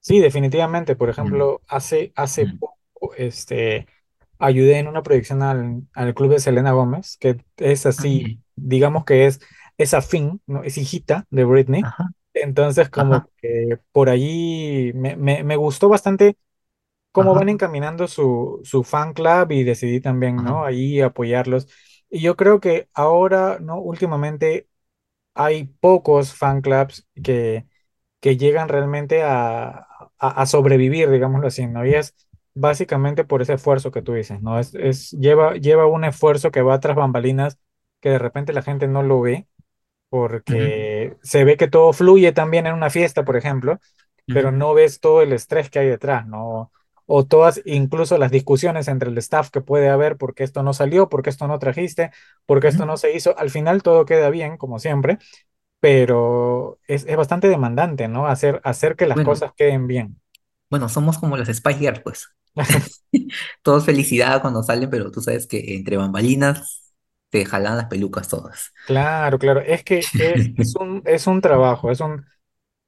Sí, 0.00 0.18
definitivamente. 0.20 0.96
Por 0.96 1.10
Mm, 1.20 1.40
ejemplo, 1.40 1.62
hace, 1.68 2.12
hace 2.16 2.46
mm, 2.46 2.58
poco 2.58 3.14
este, 3.16 3.86
ayudé 4.38 4.78
en 4.78 4.88
una 4.88 5.02
proyección 5.02 5.42
al, 5.42 5.82
al 5.94 6.14
club 6.14 6.30
de 6.32 6.40
Selena 6.40 6.72
Gómez, 6.72 7.16
que 7.18 7.38
es 7.56 7.86
así, 7.86 8.32
digamos 8.56 9.04
que 9.04 9.26
es, 9.26 9.40
es 9.78 9.92
afín, 9.94 10.40
¿no? 10.46 10.62
Es 10.64 10.78
hijita 10.78 11.26
de 11.30 11.44
Britney. 11.44 11.88
Ajá, 11.88 12.04
Entonces, 12.34 12.90
como 12.90 13.20
ajá, 13.20 13.28
que 13.38 13.78
por 13.92 14.08
allí 14.10 14.92
me, 14.94 15.16
me, 15.16 15.44
me 15.44 15.56
gustó 15.56 15.88
bastante 15.88 16.36
cómo 17.12 17.34
ajá, 17.34 17.36
van 17.36 17.48
encaminando 17.48 18.08
su, 18.08 18.60
su 18.64 18.84
fan 18.84 19.12
club 19.14 19.50
y 19.52 19.64
decidí 19.64 20.00
también, 20.00 20.42
ajá, 20.44 20.44
¿no? 20.44 20.64
Ahí 20.64 21.00
apoyarlos. 21.00 21.68
Y 22.10 22.20
yo 22.22 22.36
creo 22.36 22.60
que 22.60 22.88
ahora, 22.94 23.58
¿no? 23.60 23.80
Últimamente 23.80 24.68
hay 25.34 25.64
pocos 25.66 26.34
fan 26.34 26.60
clubs 26.62 27.08
que, 27.22 27.66
que 28.20 28.38
llegan 28.38 28.68
realmente 28.70 29.22
a, 29.24 29.70
a, 29.70 30.08
a 30.18 30.46
sobrevivir, 30.46 31.10
digámoslo 31.10 31.48
así, 31.48 31.66
¿no? 31.68 31.86
Y 31.86 31.94
es 31.94 32.16
básicamente 32.54 33.24
por 33.24 33.42
ese 33.42 33.54
esfuerzo 33.54 33.92
que 33.92 34.02
tú 34.02 34.14
dices, 34.14 34.42
¿no? 34.42 34.60
Es, 34.60 34.74
es, 34.76 35.12
lleva, 35.12 35.54
lleva 35.56 35.86
un 35.88 36.04
esfuerzo 36.04 36.52
que 36.52 36.62
va 36.62 36.80
tras 36.80 36.96
bambalinas 36.96 37.58
que 38.00 38.10
de 38.10 38.20
repente 38.20 38.54
la 38.54 38.62
gente 38.62 38.88
no 38.88 39.02
lo 39.04 39.20
ve 39.22 39.48
porque 40.10 41.16
se 41.22 41.44
ve 41.44 41.56
que 41.58 41.68
todo 41.68 41.92
fluye 41.94 42.32
también 42.32 42.66
en 42.68 42.74
una 42.74 42.90
fiesta, 42.90 43.24
por 43.24 43.36
ejemplo, 43.38 43.80
pero 44.30 44.52
no 44.52 44.74
ves 44.74 45.00
todo 45.00 45.22
el 45.22 45.32
estrés 45.32 45.70
que 45.70 45.80
hay 45.80 45.88
detrás, 45.88 46.26
¿no? 46.26 46.72
O 47.06 47.26
todas, 47.26 47.60
incluso 47.64 48.18
las 48.18 48.30
discusiones 48.30 48.88
entre 48.88 49.10
el 49.10 49.18
staff 49.18 49.50
que 49.50 49.60
puede 49.60 49.88
haber, 49.88 50.16
porque 50.16 50.44
esto 50.44 50.62
no 50.62 50.72
salió, 50.74 51.08
porque 51.08 51.30
esto 51.30 51.48
no 51.48 51.58
trajiste, 51.58 52.10
porque 52.46 52.68
esto 52.68 52.86
no 52.86 52.96
se 52.96 53.12
hizo. 53.16 53.36
Al 53.38 53.50
final 53.50 53.82
todo 53.82 54.04
queda 54.06 54.30
bien, 54.30 54.56
como 54.58 54.78
siempre, 54.78 55.18
pero 55.80 56.78
es, 56.88 57.06
es 57.06 57.16
bastante 57.16 57.48
demandante, 57.48 58.08
¿no? 58.08 58.26
Hacer, 58.28 58.60
hacer 58.64 58.96
que 58.96 59.06
las 59.06 59.20
Bueno, 59.20 59.22
cosas 59.22 59.52
queden 59.56 59.86
bien. 59.88 60.20
bueno, 60.70 60.88
somos 60.88 61.18
como 61.18 61.36
las 61.36 61.48
Spice 61.54 61.78
Girls, 61.78 62.00
pues. 62.02 62.28
Todos 63.62 63.84
felicidad 63.84 64.40
cuando 64.40 64.62
salen, 64.62 64.90
pero 64.90 65.10
tú 65.10 65.20
sabes 65.20 65.46
que 65.46 65.76
entre 65.76 65.96
bambalinas 65.96 66.89
te 67.30 67.44
jalan 67.46 67.76
las 67.76 67.86
pelucas 67.86 68.28
todas. 68.28 68.72
Claro, 68.84 69.38
claro, 69.38 69.60
es 69.60 69.84
que 69.84 70.10
es, 70.16 70.50
es 70.56 70.74
un, 70.74 71.02
es 71.06 71.26
un 71.28 71.40
trabajo, 71.40 71.90
es 71.92 72.00
un, 72.00 72.26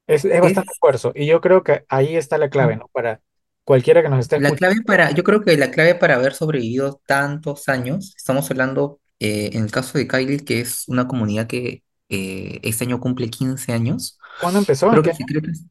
es, 0.07 0.25
es 0.25 0.41
bastante 0.41 0.71
Es 0.71 0.73
esfuerzo, 0.73 1.13
y 1.15 1.27
yo 1.27 1.41
creo 1.41 1.63
que 1.63 1.85
ahí 1.89 2.17
está 2.17 2.37
la 2.37 2.49
clave, 2.49 2.77
¿no? 2.77 2.89
Para 2.89 3.21
cualquiera 3.65 4.03
que 4.03 4.09
nos 4.09 4.19
esté 4.21 4.35
la 4.35 4.51
escuchando. 4.51 4.55
clave 4.55 4.81
para, 4.85 5.11
yo 5.11 5.23
creo 5.23 5.41
que 5.41 5.57
la 5.57 5.71
clave 5.71 5.95
para 5.95 6.15
haber 6.15 6.33
sobrevivido 6.33 7.01
tantos 7.05 7.69
años, 7.69 8.13
estamos 8.17 8.49
hablando 8.51 8.99
eh, 9.19 9.51
en 9.53 9.63
el 9.65 9.71
caso 9.71 9.97
de 9.97 10.07
Kylie, 10.07 10.39
que 10.45 10.59
es 10.61 10.87
una 10.87 11.07
comunidad 11.07 11.47
que 11.47 11.83
eh, 12.09 12.59
este 12.63 12.85
año 12.85 12.99
cumple 12.99 13.29
15 13.29 13.71
años. 13.73 14.17
¿Cuándo 14.37 14.59
empezó? 14.59 14.93
¿En 14.93 14.99
Creo 14.99 15.03
que 15.03 15.09
qué 15.09 15.11
el 15.11 15.15
año? 15.17 15.27
secreto 15.27 15.49
es, 15.51 15.63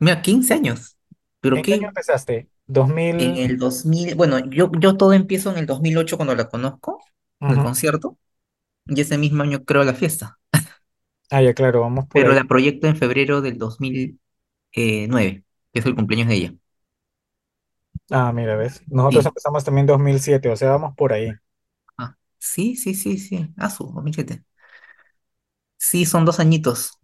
mira, 0.00 0.22
15 0.22 0.54
años, 0.54 0.96
pero 1.40 1.60
¿En 1.60 1.66
qué 1.66 1.74
año 1.74 1.80
que 1.80 1.86
empezaste? 1.88 2.50
¿Dos 2.66 2.88
en 3.16 3.36
mil? 3.36 3.36
el 3.36 3.58
2000 3.58 4.14
bueno, 4.14 4.38
yo, 4.50 4.70
yo 4.78 4.96
todo 4.96 5.12
empiezo 5.12 5.50
en 5.50 5.58
el 5.58 5.66
2008 5.66 6.16
cuando 6.16 6.34
la 6.34 6.48
conozco, 6.48 7.00
en 7.48 7.58
Ujú. 7.58 7.60
concierto, 7.60 8.18
y 8.86 9.00
ese 9.02 9.18
mismo 9.18 9.42
año 9.44 9.64
creo 9.64 9.84
la 9.84 9.94
fiesta, 9.94 10.38
Ah, 11.30 11.42
ya, 11.42 11.52
claro, 11.54 11.80
vamos 11.80 12.06
por 12.06 12.22
pero 12.22 12.32
ahí. 12.32 12.34
la 12.34 12.44
proyecto 12.44 12.86
en 12.86 12.96
febrero 12.96 13.40
del 13.40 13.58
2009, 13.58 15.44
que 15.72 15.80
es 15.80 15.86
el 15.86 15.94
cumpleaños 15.94 16.28
de 16.28 16.34
ella. 16.36 16.54
Ah, 18.10 18.32
mira, 18.32 18.54
ves. 18.56 18.82
Nosotros 18.86 19.26
Sí, 19.26 19.26
empezamos 19.26 19.64
también 19.64 19.86
2007, 19.86 20.48
o 20.50 20.56
sea, 20.56 20.70
vamos 20.70 20.94
por 20.96 21.12
ahí. 21.12 21.32
ah, 21.98 22.16
sí, 22.38 22.76
sí, 22.76 22.94
sí, 22.94 23.18
sí, 23.18 23.48
ah, 23.56 23.70
su 23.70 23.84
2007. 23.86 24.44
Sí, 25.78 26.06
son 26.06 26.24
dos 26.24 26.40
añitos. 26.40 26.98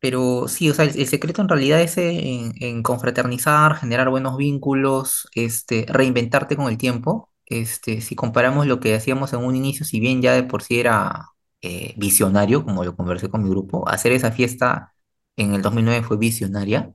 Pero 0.00 0.48
sí, 0.48 0.70
o 0.70 0.74
sea, 0.74 0.86
el, 0.86 0.98
el 1.00 1.08
secreto 1.08 1.42
en 1.42 1.48
realidad 1.50 1.82
es 1.82 1.98
en, 1.98 2.54
en 2.62 2.82
confraternizar, 2.84 3.76
generar 3.76 4.10
buenos 4.10 4.38
vínculos, 4.38 5.28
este, 5.34 5.86
reinventarte 5.88 6.56
con 6.56 6.68
el 6.68 6.78
tiempo. 6.78 7.32
Este, 7.46 8.00
si 8.00 8.14
comparamos 8.16 8.66
lo 8.66 8.80
que 8.80 8.94
hacíamos 8.94 9.32
en 9.32 9.40
un 9.44 9.56
inicio, 9.56 9.84
si 9.86 10.00
bien 10.00 10.22
ya 10.22 10.32
de 10.34 10.44
por 10.44 10.62
sí 10.62 10.80
era 10.80 11.28
eh, 11.62 11.94
visionario, 11.96 12.64
como 12.64 12.84
lo 12.84 12.96
conversé 12.96 13.28
con 13.28 13.42
mi 13.44 13.50
grupo, 13.50 13.88
hacer 13.88 14.12
esa 14.12 14.32
fiesta 14.32 14.94
en 15.36 15.54
el 15.54 15.62
2009 15.62 16.02
fue 16.06 16.16
visionaria. 16.16 16.92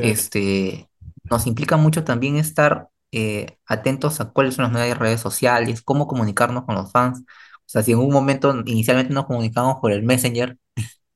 Este, 0.00 0.88
nos 1.30 1.46
implica 1.46 1.76
mucho 1.76 2.04
también 2.04 2.36
estar 2.36 2.88
eh, 3.12 3.58
atentos 3.66 4.20
a 4.20 4.30
cuáles 4.30 4.54
son 4.54 4.64
las 4.64 4.72
nuevas 4.72 4.98
redes 4.98 5.20
sociales, 5.20 5.82
cómo 5.82 6.06
comunicarnos 6.06 6.64
con 6.64 6.74
los 6.74 6.92
fans 6.92 7.20
O 7.20 7.24
sea, 7.66 7.82
si 7.82 7.92
en 7.92 7.98
un 7.98 8.10
momento 8.12 8.54
inicialmente 8.66 9.12
nos 9.14 9.26
comunicamos 9.26 9.76
por 9.80 9.92
el 9.92 10.02
Messenger, 10.02 10.58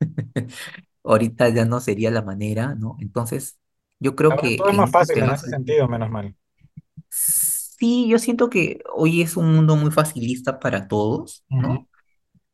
ahorita 1.05 1.49
ya 1.51 1.65
no 1.65 1.81
sería 1.81 2.11
la 2.11 2.23
manera, 2.23 2.75
¿no? 2.75 2.97
Entonces, 3.01 3.59
yo 4.01 4.17
creo 4.17 4.37
Ahora 4.37 4.37
que 4.37 4.57
todo 4.57 4.71
es 4.71 4.75
más 4.75 4.91
en 4.91 4.91
fácil 4.91 5.23
en 5.23 5.31
ese 5.31 5.47
sentido, 5.49 5.87
menos 5.89 6.11
mal. 6.11 6.35
Sí, 7.83 8.09
yo 8.09 8.19
siento 8.21 8.49
que 8.49 8.81
hoy 8.95 9.23
es 9.23 9.37
un 9.37 9.53
mundo 9.55 9.75
muy 9.77 9.91
facilista 9.91 10.61
para 10.61 10.87
todos. 10.87 11.45
¿no? 11.51 11.89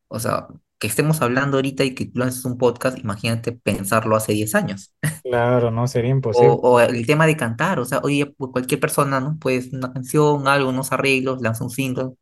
O 0.08 0.18
sea, 0.20 0.48
que 0.78 0.86
estemos 0.86 1.20
hablando 1.22 1.58
ahorita 1.58 1.84
y 1.84 1.94
que 1.94 2.06
tú 2.06 2.20
lances 2.20 2.44
un 2.46 2.56
podcast, 2.58 2.98
imagínate 2.98 3.52
pensarlo 3.52 4.16
hace 4.16 4.32
10 4.32 4.54
años. 4.54 4.94
Claro, 5.22 5.70
no, 5.70 5.86
sería 5.86 6.10
O, 6.12 6.14
imposible. 6.16 6.58
o 6.62 6.80
el 6.80 7.06
tema 7.06 7.26
de 7.26 7.36
cantar, 7.36 7.78
o 7.78 7.84
sea, 7.84 8.00
oye, 8.02 8.26
pues 8.26 8.52
cualquier 8.52 8.80
persona, 8.80 9.20
¿no? 9.20 9.36
Pues 9.38 9.72
una 9.72 9.92
canción, 9.92 10.48
algo, 10.48 10.70
unos 10.70 10.92
arreglos, 10.92 11.42
lanza 11.42 11.64
un 11.64 11.70
single, 11.70 12.14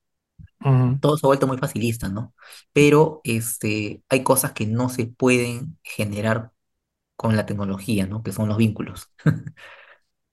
todo 1.00 1.16
se 1.16 1.26
ha 1.26 1.28
vuelto 1.28 1.46
muy 1.46 1.58
facilista, 1.58 2.08
¿no? 2.08 2.34
Pero 2.72 3.20
este, 3.24 4.02
hay 4.08 4.22
cosas 4.24 4.52
que 4.52 4.66
no 4.66 4.88
se 4.88 5.06
pueden 5.06 5.78
generar 5.82 6.52
con 7.16 7.36
la 7.36 7.46
tecnología, 7.46 8.06
¿no? 8.06 8.22
Que 8.22 8.32
son 8.32 8.48
los 8.48 8.58
vínculos. 8.58 9.10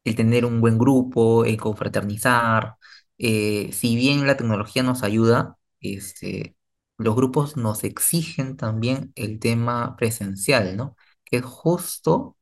El 0.04 0.16
tener 0.16 0.46
un 0.46 0.62
buen 0.62 0.78
grupo, 0.78 1.46
el 1.46 1.58
confraternizar. 1.58 2.76
eh, 3.18 3.70
si 3.74 3.96
bien 3.96 4.28
la 4.28 4.36
tecnología 4.38 4.84
nos 4.84 5.04
ayuda, 5.04 5.58
este, 5.82 6.56
los 6.98 7.16
grupos 7.16 7.58
nos 7.58 7.84
exigen 7.84 8.58
también 8.58 9.12
el 9.16 9.40
tema 9.40 9.96
presencial, 9.98 10.76
¿no? 10.78 10.96
Que 11.26 11.38
es 11.38 11.46
justo 11.46 12.38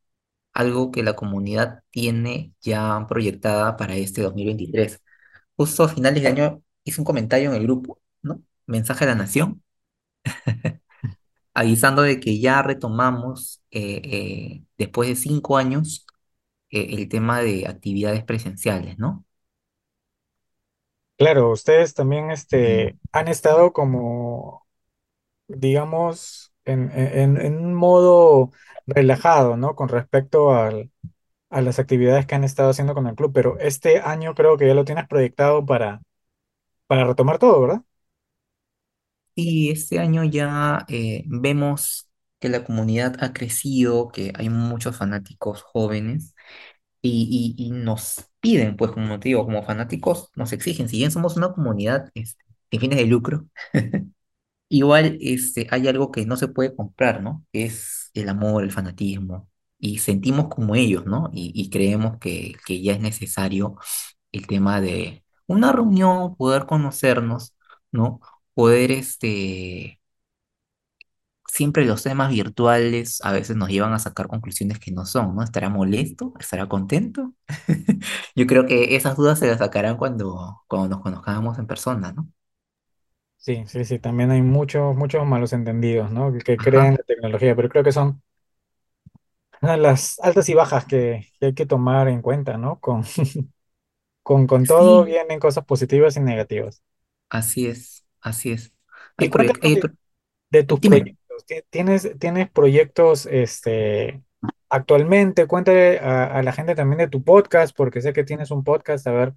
algo 0.53 0.91
que 0.91 1.03
la 1.03 1.15
comunidad 1.15 1.83
tiene 1.91 2.53
ya 2.61 3.05
proyectada 3.09 3.77
para 3.77 3.95
este 3.95 4.21
2023. 4.21 5.01
Justo 5.57 5.83
a 5.83 5.89
finales 5.89 6.23
de 6.23 6.29
año 6.29 6.63
hice 6.83 7.01
un 7.01 7.05
comentario 7.05 7.49
en 7.51 7.55
el 7.57 7.63
grupo, 7.63 8.01
¿no? 8.23 8.41
Mensaje 8.67 9.05
a 9.05 9.07
la 9.09 9.15
nación, 9.15 9.63
avisando 11.53 12.01
de 12.03 12.19
que 12.19 12.39
ya 12.39 12.61
retomamos, 12.61 13.61
eh, 13.71 14.01
eh, 14.05 14.63
después 14.77 15.09
de 15.09 15.15
cinco 15.15 15.57
años, 15.57 16.05
el 16.71 17.09
tema 17.09 17.41
de 17.41 17.67
actividades 17.67 18.23
presenciales, 18.23 18.97
¿no? 18.99 19.25
Claro, 21.17 21.51
ustedes 21.51 21.93
también 21.93 22.31
este, 22.31 22.97
han 23.11 23.27
estado 23.27 23.73
como, 23.73 24.65
digamos, 25.47 26.53
en, 26.65 26.91
en, 26.93 27.37
en 27.41 27.57
un 27.57 27.73
modo 27.75 28.51
relajado, 28.87 29.57
¿no? 29.57 29.75
Con 29.75 29.89
respecto 29.89 30.53
al, 30.53 30.91
a 31.49 31.61
las 31.61 31.79
actividades 31.79 32.27
que 32.27 32.35
han 32.35 32.43
estado 32.45 32.71
haciendo 32.71 32.95
con 32.95 33.07
el 33.07 33.15
club, 33.15 33.33
pero 33.33 33.59
este 33.59 33.99
año 34.01 34.35
creo 34.35 34.57
que 34.57 34.67
ya 34.67 34.75
lo 34.75 34.85
tienes 34.85 35.07
proyectado 35.07 35.65
para, 35.65 36.01
para 36.87 37.05
retomar 37.05 37.39
todo, 37.39 37.61
¿verdad? 37.61 37.83
Y 39.35 39.71
este 39.71 39.99
año 39.99 40.23
ya 40.25 40.85
eh, 40.89 41.23
vemos 41.27 42.09
que 42.41 42.49
la 42.49 42.65
comunidad 42.65 43.17
ha 43.23 43.33
crecido, 43.33 44.09
que 44.09 44.33
hay 44.35 44.49
muchos 44.49 44.97
fanáticos 44.97 45.63
jóvenes 45.63 46.35
y, 47.01 47.69
nos 47.73 48.25
piden, 48.41 48.77
pues 48.77 48.91
como 48.91 49.19
te 49.19 49.29
digo, 49.29 49.45
como 49.45 49.63
fanáticos, 49.63 50.31
nos 50.35 50.53
exigen, 50.53 50.89
si 50.89 50.97
bien 50.97 51.11
somos 51.11 51.37
una 51.37 51.53
comunidad 51.53 52.09
este, 52.15 52.43
sin 52.71 52.81
fines 52.81 52.99
de 52.99 53.05
lucro, 53.07 53.47
igual 54.69 55.17
este, 55.21 55.67
hay 55.71 55.87
algo 55.87 56.11
que 56.11 56.25
no 56.25 56.37
se 56.37 56.47
puede 56.47 56.75
comprar, 56.75 57.21
¿no? 57.23 57.45
Es 57.53 58.11
el 58.13 58.29
amor, 58.29 58.63
el 58.63 58.71
fanatismo, 58.71 59.49
y 59.79 59.99
sentimos 59.99 60.49
como 60.49 60.75
ellos, 60.75 61.05
¿no? 61.05 61.29
Y, 61.33 61.51
y 61.55 61.69
creemos 61.69 62.17
que, 62.19 62.55
que 62.65 62.81
ya 62.81 62.93
es 62.93 63.01
necesario 63.01 63.77
el 64.31 64.47
tema 64.47 64.81
de 64.81 65.23
una 65.47 65.71
reunión, 65.73 66.35
poder 66.35 66.65
conocernos, 66.65 67.55
¿no? 67.91 68.21
Poder, 68.53 68.91
este, 68.91 70.00
siempre 71.51 71.85
los 71.85 72.03
temas 72.03 72.31
virtuales 72.31 73.19
a 73.23 73.31
veces 73.33 73.55
nos 73.57 73.69
llevan 73.69 73.93
a 73.93 73.99
sacar 73.99 74.27
conclusiones 74.27 74.79
que 74.79 74.91
no 74.91 75.05
son, 75.05 75.35
¿no? 75.35 75.43
¿Estará 75.43 75.69
molesto? 75.69 76.33
¿Estará 76.39 76.67
contento? 76.69 77.33
Yo 78.35 78.47
creo 78.47 78.65
que 78.65 78.95
esas 78.95 79.15
dudas 79.17 79.39
se 79.39 79.47
las 79.47 79.59
sacarán 79.59 79.97
cuando, 79.97 80.63
cuando 80.67 80.89
nos 80.89 81.01
conozcamos 81.01 81.59
en 81.59 81.67
persona, 81.67 82.13
¿no? 82.13 82.29
Sí, 83.37 83.63
sí, 83.67 83.83
sí, 83.85 83.97
también 83.99 84.29
hay 84.31 84.41
muchos, 84.43 84.95
muchos 84.95 85.25
malos 85.25 85.51
entendidos, 85.53 86.11
¿no? 86.11 86.31
Que, 86.31 86.39
que 86.41 86.59
creen 86.61 86.93
la 86.93 87.03
tecnología, 87.03 87.55
pero 87.55 87.69
creo 87.69 87.83
que 87.83 87.91
son 87.91 88.21
las 89.61 90.19
altas 90.19 90.49
y 90.49 90.53
bajas 90.53 90.85
que, 90.85 91.27
que 91.39 91.47
hay 91.47 91.53
que 91.53 91.65
tomar 91.65 92.07
en 92.07 92.21
cuenta, 92.21 92.57
¿no? 92.57 92.79
Con, 92.79 93.03
con, 94.23 94.47
con 94.47 94.67
todo 94.67 95.03
Sí, 95.03 95.05
vienen 95.05 95.39
cosas 95.39 95.65
positivas 95.65 96.17
y 96.17 96.21
negativas. 96.21 96.83
así 97.29 97.67
es, 97.67 98.05
así 98.21 98.51
es. 98.51 98.73
Y 99.17 99.29
de, 100.51 100.63
tus 100.63 100.81
dime. 100.81 101.05
proyectos. 101.05 101.20
¿Ti- 101.45 101.63
¿Tienes, 101.69 102.11
tienes 102.19 102.49
proyectos 102.49 103.25
este, 103.25 104.21
actualmente? 104.69 105.47
Cuéntale 105.47 105.99
a, 105.99 106.25
a 106.37 106.43
la 106.43 106.51
gente 106.53 106.75
también 106.75 106.99
de 106.99 107.07
tu 107.07 107.23
podcast, 107.23 107.75
porque 107.75 108.01
sé 108.01 108.13
que 108.13 108.23
tienes 108.23 108.51
un 108.51 108.63
podcast. 108.63 109.07
A 109.07 109.11
ver, 109.11 109.33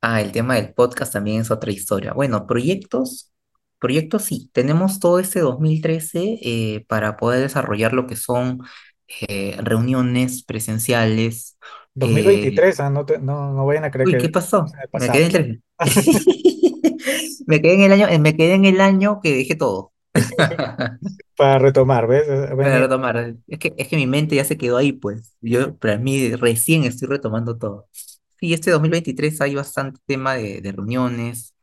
Ah, 0.00 0.20
el 0.20 0.30
tema 0.32 0.54
del 0.54 0.72
podcast 0.74 1.12
también 1.12 1.40
es 1.42 1.50
otra 1.50 1.72
historia. 1.72 2.12
Bueno, 2.12 2.46
proyectos, 2.46 3.32
proyectos 3.80 4.22
sí, 4.24 4.48
tenemos 4.52 5.00
todo 5.00 5.18
este 5.18 5.40
2013 5.40 6.38
eh, 6.42 6.84
para 6.88 7.16
poder 7.16 7.40
desarrollar 7.42 7.92
lo 7.92 8.06
que 8.06 8.14
son 8.16 8.60
eh, 9.28 9.56
reuniones 9.62 10.44
presenciales. 10.44 11.58
eh, 12.00 12.00
2023, 12.00 12.80
ah, 12.80 12.90
no, 12.90 13.04
te- 13.06 13.18
no, 13.18 13.52
no 13.52 13.66
vayan 13.66 13.84
a 13.84 13.90
creer 13.90 14.08
Uy, 14.08 14.16
que 14.16 14.16
¿qué 14.16 14.28
pasó? 14.28 14.76
el 14.82 14.90
Me 14.96 15.10
quedé 15.10 15.26
en 15.26 15.36
el... 15.36 15.62
Me 17.46 17.60
quedé 17.62 17.74
en 17.74 17.80
el 17.82 17.92
año, 17.92 18.08
eh, 18.08 18.18
me 18.18 18.36
quedé 18.36 18.54
en 18.54 18.64
el 18.64 18.80
año 18.80 19.20
que 19.22 19.34
dejé 19.34 19.54
todo. 19.56 19.92
Para 21.36 21.58
retomar, 21.58 22.06
¿ves? 22.06 22.26
Para 22.60 22.78
Venía. 22.78 22.80
retomar. 22.80 23.36
Es 23.46 23.58
que, 23.58 23.74
es 23.78 23.88
que 23.88 23.96
mi 23.96 24.06
mente 24.06 24.34
ya 24.36 24.44
se 24.44 24.56
quedó 24.58 24.76
ahí, 24.78 24.92
pues. 24.92 25.36
Yo, 25.40 25.76
para 25.78 25.96
mí, 25.98 26.34
recién 26.36 26.84
estoy 26.84 27.08
retomando 27.08 27.56
todo. 27.58 27.88
Sí, 28.40 28.52
este 28.52 28.70
2023 28.70 29.40
hay 29.40 29.54
bastante 29.54 30.00
tema 30.06 30.34
de, 30.34 30.60
de 30.60 30.72
reuniones, 30.72 31.54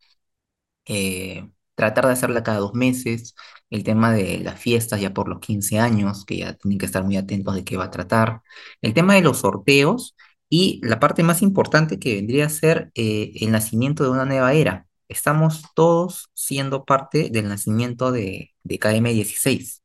eh, 0.86 1.50
tratar 1.76 2.06
de 2.08 2.14
hacerla 2.14 2.44
cada 2.44 2.60
dos 2.60 2.74
meses, 2.74 3.36
el 3.70 3.84
tema 3.84 4.14
de 4.14 4.40
las 4.40 4.60
fiestas 4.60 5.02
ya 5.02 5.14
por 5.14 5.28
los 5.30 5.40
15 5.40 5.80
años, 5.80 6.26
que 6.26 6.38
ya 6.40 6.54
tienen 6.56 6.80
que 6.80 6.86
estar 6.88 7.04
muy 7.04 7.18
atentos 7.18 7.56
de 7.56 7.64
qué 7.66 7.78
va 7.78 7.86
a 7.86 7.92
tratar, 7.92 8.42
el 8.82 8.94
tema 8.94 9.16
de 9.16 9.22
los 9.22 9.40
sorteos 9.40 10.16
y 10.50 10.82
la 10.84 11.00
parte 11.00 11.24
más 11.24 11.42
importante 11.42 12.00
que 12.00 12.16
vendría 12.16 12.46
a 12.48 12.50
ser 12.50 12.92
eh, 12.96 13.34
el 13.42 13.52
nacimiento 13.52 14.04
de 14.04 14.10
una 14.12 14.26
nueva 14.26 14.54
era. 14.54 14.85
Estamos 15.08 15.64
todos 15.76 16.30
siendo 16.34 16.86
parte 16.86 17.30
del 17.32 17.50
nacimiento 17.50 18.12
de, 18.12 18.54
de 18.64 18.80
km 18.80 19.14
dieciséis 19.14 19.84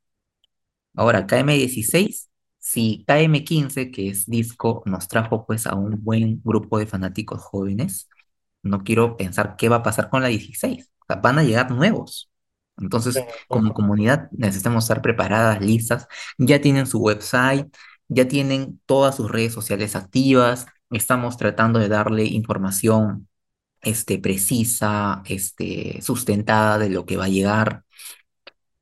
Ahora, 0.95 1.27
km 1.27 1.57
dieciséis 1.59 2.29
si 2.59 3.05
km 3.07 3.45
quince 3.45 3.91
que 3.91 4.09
es 4.11 4.27
disco, 4.27 4.83
nos 4.87 5.09
trajo 5.09 5.47
pues 5.47 5.67
a 5.67 5.75
un 5.75 6.03
buen 6.05 6.43
grupo 6.45 6.79
de 6.79 6.87
fanáticos 6.87 7.41
jóvenes, 7.43 8.09
no 8.63 8.85
quiero 8.85 9.17
pensar 9.17 9.57
qué 9.57 9.69
va 9.69 9.77
a 9.77 9.83
pasar 9.83 10.11
con 10.11 10.23
la 10.23 10.29
16. 10.29 10.91
O 11.01 11.05
sea, 11.07 11.17
van 11.17 11.39
a 11.39 11.43
llegar 11.45 11.71
nuevos. 11.71 12.31
Entonces, 12.79 13.23
como 13.49 13.73
comunidad, 13.75 14.31
necesitamos 14.33 14.85
estar 14.85 15.03
preparadas, 15.03 15.61
listas. 15.63 16.07
Ya 16.39 16.61
tienen 16.61 16.87
su 16.87 16.99
website, 17.01 17.75
ya 18.09 18.29
tienen 18.29 18.81
todas 18.87 19.17
sus 19.17 19.31
redes 19.31 19.53
sociales 19.55 19.97
activas. 19.97 20.67
Estamos 20.91 21.37
tratando 21.39 21.79
de 21.79 21.89
darle 21.89 22.25
información 22.25 23.29
este, 23.83 24.19
precisa, 24.19 25.23
este, 25.27 26.01
sustentada 26.03 26.79
de 26.79 26.91
lo 26.91 27.07
que 27.07 27.17
va 27.17 27.25
a 27.27 27.29
llegar. 27.29 27.85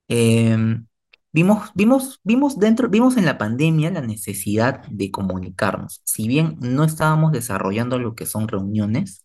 Em, 0.09 0.87
vimos, 1.33 1.71
vimos, 1.75 2.21
vimos 2.25 2.59
dentro, 2.59 2.89
vimos 2.89 3.17
en 3.17 3.27
la 3.27 3.39
pandemia 3.39 3.91
la 3.91 4.01
necesidad 4.01 4.83
de 4.89 5.11
comunicarnos. 5.11 6.03
Si 6.05 6.29
bien 6.29 6.57
no 6.61 6.85
estábamos 6.85 7.33
desarrollando 7.33 7.99
lo 7.99 8.15
que 8.15 8.27
son 8.27 8.49
reuniones, 8.49 9.25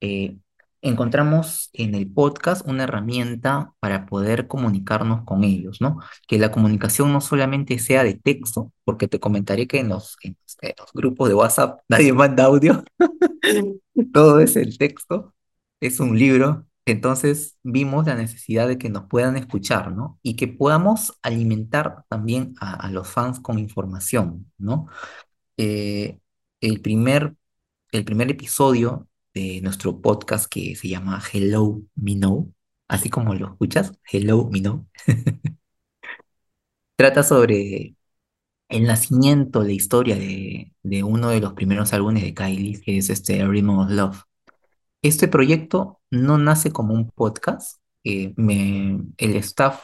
eh, 0.00 0.38
encontramos 0.82 1.70
en 1.72 1.94
el 1.94 2.12
podcast 2.12 2.66
una 2.66 2.84
herramienta 2.84 3.72
para 3.80 4.06
poder 4.06 4.48
comunicarnos 4.48 5.24
con 5.24 5.44
ellos, 5.44 5.80
¿no? 5.80 6.00
Que 6.28 6.38
la 6.38 6.50
comunicación 6.50 7.12
no 7.12 7.20
solamente 7.20 7.78
sea 7.78 8.04
de 8.04 8.14
texto, 8.14 8.72
porque 8.84 9.08
te 9.08 9.20
comentaré 9.20 9.66
que 9.66 9.78
en 9.80 9.88
los, 9.88 10.16
grupos 10.94 11.28
de 11.28 11.34
WhatsApp 11.34 11.80
nadie 11.88 12.12
manda 12.12 12.44
audio, 12.44 12.84
todo 14.12 14.40
es 14.40 14.56
el 14.56 14.76
texto, 14.76 15.34
es 15.80 16.00
un 16.00 16.18
libro. 16.18 16.66
Entonces 16.84 17.56
vimos 17.62 18.06
la 18.06 18.16
necesidad 18.16 18.66
de 18.66 18.76
que 18.76 18.90
nos 18.90 19.04
puedan 19.04 19.36
escuchar, 19.36 19.92
¿no? 19.92 20.18
Y 20.22 20.34
que 20.34 20.48
podamos 20.48 21.16
alimentar 21.22 22.04
también 22.08 22.54
a, 22.60 22.74
a 22.74 22.90
los 22.90 23.08
fans 23.08 23.38
con 23.40 23.58
información, 23.60 24.50
¿no? 24.58 24.88
Eh, 25.56 26.18
el 26.60 26.80
primer, 26.80 27.36
el 27.92 28.04
primer 28.04 28.30
episodio 28.30 29.08
de 29.34 29.60
nuestro 29.62 30.00
podcast 30.00 30.46
que 30.50 30.76
se 30.76 30.88
llama 30.88 31.22
Hello 31.32 31.82
Me 31.94 32.14
Know, 32.14 32.52
así 32.88 33.10
como 33.10 33.34
lo 33.34 33.48
escuchas, 33.52 33.92
Hello 34.10 34.48
Me 34.50 34.60
Know, 34.60 34.86
trata 36.96 37.22
sobre 37.22 37.96
el 38.68 38.84
nacimiento, 38.84 39.62
la 39.64 39.72
historia 39.72 40.16
de, 40.16 40.74
de 40.82 41.02
uno 41.04 41.30
de 41.30 41.40
los 41.40 41.54
primeros 41.54 41.92
álbumes 41.92 42.22
de 42.24 42.34
Kylie, 42.34 42.80
que 42.82 42.98
es 42.98 43.10
este 43.10 43.44
Rhythm 43.46 43.70
of 43.70 43.90
Love. 43.90 44.22
Este 45.02 45.28
proyecto 45.28 46.00
no 46.10 46.38
nace 46.38 46.72
como 46.72 46.94
un 46.94 47.10
podcast, 47.10 47.80
eh, 48.04 48.34
me, 48.36 49.00
el 49.18 49.36
staff, 49.36 49.82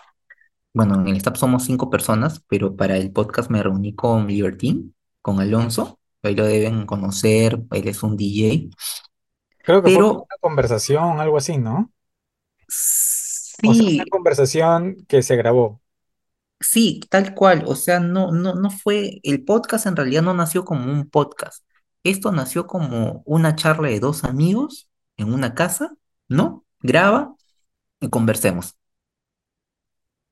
bueno, 0.74 1.00
en 1.00 1.08
el 1.08 1.16
staff 1.16 1.36
somos 1.38 1.64
cinco 1.64 1.90
personas, 1.90 2.42
pero 2.48 2.76
para 2.76 2.96
el 2.96 3.12
podcast 3.12 3.50
me 3.50 3.62
reuní 3.62 3.94
con 3.94 4.26
Libertine, 4.28 4.90
con 5.22 5.40
Alonso, 5.40 6.00
ahí 6.22 6.34
lo 6.34 6.44
deben 6.46 6.86
conocer, 6.86 7.60
él 7.72 7.88
es 7.88 8.02
un 8.02 8.16
DJ, 8.16 8.70
Creo 9.68 9.82
que 9.84 9.90
fue 9.90 10.02
pero 10.02 10.24
una 10.24 10.36
conversación, 10.40 11.20
algo 11.20 11.36
así, 11.38 11.58
¿no? 11.58 11.92
O 13.62 13.74
sea, 13.74 13.92
una 13.94 14.04
sí, 14.04 14.10
conversación 14.10 15.04
que 15.08 15.22
se 15.22 15.36
grabó. 15.36 15.80
sí, 16.60 17.00
tal 17.10 17.34
cual, 17.34 17.64
o 17.66 17.74
sea, 17.76 18.00
no, 18.00 18.32
no, 18.32 18.54
no 18.54 18.70
fue, 18.70 19.20
el 19.22 19.44
podcast 19.44 19.86
en 19.86 19.96
realidad 19.96 20.22
no 20.22 20.34
nació 20.34 20.64
como 20.64 20.90
un 20.90 21.08
podcast, 21.08 21.64
esto 22.04 22.32
nació 22.32 22.66
como 22.66 23.22
una 23.26 23.56
charla 23.56 23.88
de 23.88 24.00
dos 24.00 24.24
amigos 24.24 24.88
en 25.16 25.32
una 25.34 25.54
casa, 25.54 25.96
¿no? 26.28 26.64
Graba 26.80 27.34
y 28.00 28.10
conversemos. 28.10 28.76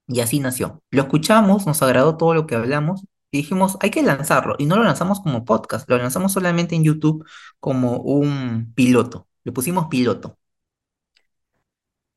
Y 0.09 0.21
así 0.21 0.39
nació. 0.41 0.83
Lo 0.91 1.03
escuchamos, 1.03 1.67
nos 1.67 1.83
agradó 1.83 2.17
todo 2.17 2.35
lo 2.35 2.47
que 2.47 2.55
hablamos 2.55 3.03
y 3.31 3.39
dijimos, 3.39 3.77
hay 3.81 3.91
que 3.91 4.03
lanzarlo. 4.03 4.55
Y 4.59 4.67
no 4.67 4.77
lo 4.77 4.85
lanzamos 4.85 5.21
como 5.21 5.45
podcast, 5.45 5.89
lo 5.89 5.99
lanzamos 5.99 6.33
solamente 6.33 6.75
en 6.75 6.85
YouTube 6.85 7.25
como 7.61 7.99
un 7.99 8.73
piloto. 8.75 9.29
Le 9.45 9.53
pusimos 9.53 9.87
piloto. 9.89 10.39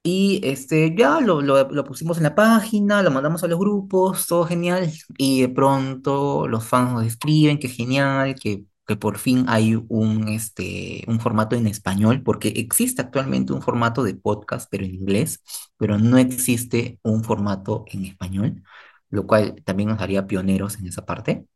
Y 0.02 0.40
este, 0.44 0.96
ya 0.96 1.20
lo, 1.20 1.42
lo, 1.42 1.70
lo 1.70 1.84
pusimos 1.84 2.18
en 2.18 2.24
la 2.24 2.34
página, 2.36 3.04
lo 3.04 3.12
mandamos 3.12 3.44
a 3.44 3.48
los 3.48 3.60
grupos, 3.60 4.28
todo 4.28 4.46
genial. 4.46 4.92
Y 5.18 5.42
de 5.42 5.50
pronto 5.50 6.48
los 6.48 6.66
fans 6.66 6.94
nos 6.94 7.06
escriben 7.06 7.60
que 7.60 7.68
genial, 7.68 8.36
que, 8.36 8.64
que 8.88 8.96
por 8.96 9.18
fin 9.18 9.46
hay 9.48 9.76
un, 9.90 10.30
este, 10.30 11.04
un 11.08 11.20
formato 11.20 11.56
en 11.56 11.68
español, 11.68 12.24
porque 12.24 12.50
existe 12.50 13.02
actualmente 13.02 13.52
un 13.54 13.62
formato 13.62 14.04
de 14.04 14.16
podcast, 14.16 14.68
pero 14.72 14.86
en 14.86 14.96
inglés, 14.96 15.42
pero 15.78 15.98
no 16.00 16.18
existe 16.18 17.00
un 17.04 17.24
formato 17.24 17.84
en 17.88 18.06
español, 18.06 18.64
lo 19.10 19.28
cual 19.28 19.62
también 19.66 19.90
nos 19.90 20.02
haría 20.02 20.28
pioneros 20.28 20.78
en 20.80 20.88
esa 20.88 21.06
parte. 21.06 21.48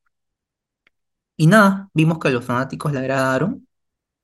Y 1.35 1.47
nada, 1.47 1.89
vimos 1.93 2.19
que 2.19 2.29
los 2.29 2.45
fanáticos 2.45 2.91
le 2.93 2.99
agradaron 2.99 3.67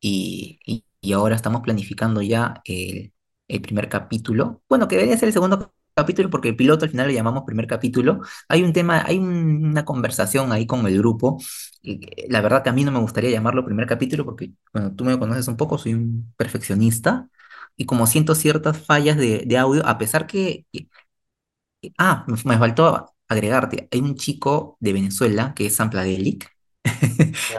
y, 0.02 0.60
y- 0.66 0.86
ahora 1.14 1.36
estamos 1.36 1.62
planificando 1.62 2.22
ya 2.24 2.62
el, 2.66 3.14
el 3.50 3.62
primer 3.62 3.90
capítulo. 3.90 4.64
Bueno, 4.70 4.88
que 4.88 4.96
debería 4.98 5.18
ser 5.18 5.30
el 5.30 5.34
segundo 5.34 5.74
capítulo 5.96 6.30
porque 6.32 6.50
el 6.50 6.56
piloto 6.58 6.86
al 6.86 6.92
final 6.92 7.08
lo 7.08 7.14
llamamos 7.14 7.44
primer 7.46 7.68
capítulo. 7.68 8.22
Hay 8.50 8.64
un 8.64 8.74
tema, 8.74 9.04
hay 9.06 9.20
un- 9.20 9.66
una 9.68 9.86
conversación 9.86 10.52
ahí 10.54 10.68
con 10.68 10.86
el 10.88 10.98
grupo. 11.00 11.40
y 11.84 12.02
la 12.30 12.42
verdad 12.42 12.64
que 12.64 12.70
a 12.72 12.74
mí 12.74 12.84
no 12.86 12.92
me 12.92 13.00
gustaría 13.00 13.32
llamarlo 13.32 13.66
primer 13.66 13.88
capítulo 13.88 14.26
porque, 14.26 14.52
bueno, 14.74 14.96
tú 14.96 15.06
me 15.06 15.20
conoces 15.20 15.48
un 15.50 15.58
poco, 15.58 15.78
soy 15.80 15.94
un 15.96 16.34
perfeccionista 16.38 17.30
y 17.78 17.86
como 17.86 18.08
siento 18.08 18.36
ciertas 18.36 18.80
fallas 18.86 19.18
de, 19.18 19.44
audio, 19.58 19.86
a 19.88 19.98
pesar 20.00 20.28
que... 20.28 20.66
ah, 21.98 22.26
me 22.46 22.58
faltó 22.58 23.14
agregarte, 23.30 23.88
hay 23.92 24.00
un 24.02 24.16
chico 24.16 24.78
de 24.80 24.94
Venezuela 24.94 25.54
que 25.56 25.68
es 25.68 25.76
Sampladelic. 25.76 26.50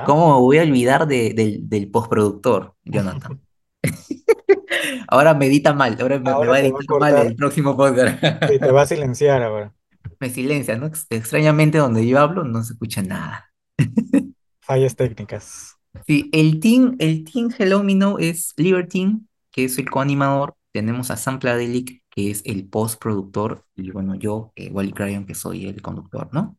¿Cómo 0.07 0.35
me 0.35 0.41
voy 0.41 0.59
a 0.59 0.63
olvidar 0.63 1.07
de- 1.07 1.33
del, 1.35 1.69
del 1.69 1.91
postproductor, 1.91 2.75
Jonathan? 2.85 3.41
Ahora 5.09 5.35
me 5.35 5.47
edita 5.47 5.73
mal, 5.75 5.97
ahora 6.01 6.19
me, 6.19 6.31
va 6.31 6.37
a 6.37 6.41
te 6.41 6.47
va 6.49 6.57
a 6.57 6.61
editar 6.61 6.99
mal 7.01 7.27
el 7.27 7.35
próximo 7.37 7.77
podcast. 7.77 8.23
y 8.55 8.59
te 8.59 8.71
va 8.71 8.83
a 8.83 8.87
silenciar 8.87 9.43
ahora. 9.43 9.73
Me 10.21 10.31
silencia, 10.31 10.77
¿no? 10.77 10.87
Ex- 10.87 11.07
Extrañamente 11.11 11.79
donde 11.79 12.07
yo 12.07 12.19
hablo 12.21 12.45
no 12.45 12.63
se 12.63 12.75
escucha 12.75 13.03
nada. 13.03 13.51
Fallas 14.61 14.95
técnicas. 14.97 15.77
Sí, 16.07 16.31
el 16.33 16.61
team, 16.61 16.97
el 17.01 17.25
team 17.25 17.51
Hello 17.59 17.83
Me 17.83 17.95
Now 17.95 18.19
es 18.19 18.53
Libertine, 18.57 19.21
que 19.51 19.65
es 19.65 19.79
el 19.79 19.91
coanimador. 19.91 20.55
Tenemos 20.73 21.11
a 21.11 21.17
Sam 21.17 21.39
Pladelic, 21.41 22.00
es 22.29 22.43
el 22.45 22.69
postproductor. 22.69 23.65
Y 23.77 23.91
bueno, 23.91 24.15
yo, 24.17 24.53
eh, 24.57 24.71
Wally 24.71 24.93
Cryon, 24.93 25.27
que 25.27 25.35
soy 25.35 25.67
el 25.67 25.81
conductor, 25.83 26.29
¿no? 26.33 26.59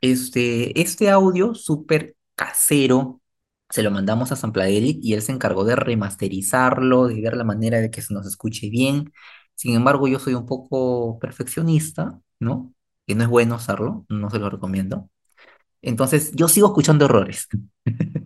Este, 0.00 0.80
este 0.80 1.10
audio 1.10 1.54
súper 1.54 2.16
casero 2.34 3.20
se 3.70 3.82
lo 3.82 3.90
mandamos 3.90 4.32
a 4.32 4.36
Sampladelic 4.36 4.98
y 5.02 5.14
él 5.14 5.22
se 5.22 5.32
encargó 5.32 5.64
de 5.64 5.76
remasterizarlo, 5.76 7.06
de 7.08 7.20
ver 7.20 7.36
la 7.36 7.44
manera 7.44 7.80
de 7.80 7.90
que 7.90 8.02
se 8.02 8.14
nos 8.14 8.26
escuche 8.26 8.68
bien. 8.70 9.12
Sin 9.54 9.74
embargo, 9.74 10.08
yo 10.08 10.18
soy 10.18 10.34
un 10.34 10.46
poco 10.46 11.18
perfeccionista, 11.20 12.18
¿no? 12.40 12.74
Que 13.06 13.14
no 13.14 13.22
es 13.24 13.28
bueno 13.28 13.54
hacerlo, 13.56 14.06
no 14.08 14.30
se 14.30 14.38
lo 14.38 14.50
recomiendo. 14.50 15.08
Entonces, 15.82 16.32
yo 16.34 16.48
sigo 16.48 16.68
escuchando 16.68 17.06
errores. 17.06 17.48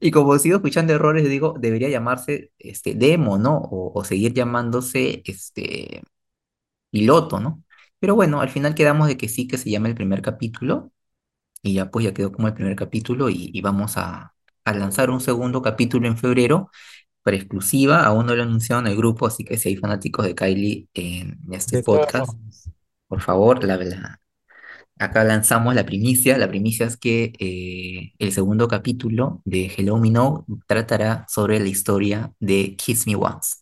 Y 0.00 0.10
como 0.12 0.38
sigo 0.38 0.56
escuchando 0.56 0.92
errores, 0.94 1.28
digo, 1.28 1.54
debería 1.58 1.88
llamarse 1.88 2.52
este, 2.58 2.94
demo, 2.94 3.38
¿no? 3.38 3.56
O, 3.58 3.92
o 3.98 4.04
seguir 4.04 4.32
llamándose 4.34 5.22
este, 5.26 6.02
piloto, 6.90 7.40
¿no? 7.40 7.62
Pero 8.00 8.14
bueno, 8.14 8.40
al 8.40 8.48
final 8.50 8.74
quedamos 8.74 9.08
de 9.08 9.16
que 9.16 9.28
sí, 9.28 9.48
que 9.48 9.58
se 9.58 9.70
llama 9.70 9.88
el 9.88 9.94
primer 9.94 10.22
capítulo 10.22 10.92
y 11.62 11.74
ya 11.74 11.90
pues 11.90 12.04
ya 12.06 12.14
quedó 12.14 12.32
como 12.32 12.48
el 12.48 12.54
primer 12.54 12.76
capítulo 12.76 13.28
y, 13.30 13.50
y 13.52 13.60
vamos 13.62 13.96
a, 13.98 14.34
a 14.64 14.72
lanzar 14.74 15.10
un 15.10 15.20
segundo 15.20 15.62
capítulo 15.62 16.08
en 16.08 16.18
febrero 16.18 16.70
para 17.22 17.36
exclusiva. 17.38 18.04
Aún 18.04 18.26
no 18.26 18.34
lo 18.36 18.42
anunciaron 18.44 18.86
en 18.86 18.92
el 18.92 18.98
grupo, 18.98 19.26
así 19.26 19.44
que 19.44 19.58
si 19.58 19.70
hay 19.70 19.76
fanáticos 19.76 20.26
de 20.26 20.34
Kylie 20.36 20.88
en 20.94 21.38
este 21.52 21.78
podcast, 21.78 22.38
por 23.08 23.20
favor, 23.22 23.64
la, 23.64 23.76
la- 23.78 24.20
acá 24.98 25.24
lanzamos 25.24 25.74
la 25.74 25.84
primicia. 25.86 26.38
La 26.38 26.48
primicia 26.48 26.86
es 26.86 26.96
que 26.96 27.32
eh, 27.38 28.12
el 28.18 28.32
segundo 28.32 28.68
capítulo 28.68 29.42
de 29.44 29.66
Hello 29.76 29.96
Me 29.98 30.10
Now 30.10 30.44
tratará 30.66 31.26
sobre 31.28 31.60
la 31.60 31.68
historia 31.68 32.32
de 32.40 32.76
Kiss 32.76 33.06
Me 33.06 33.16
Once. 33.16 33.56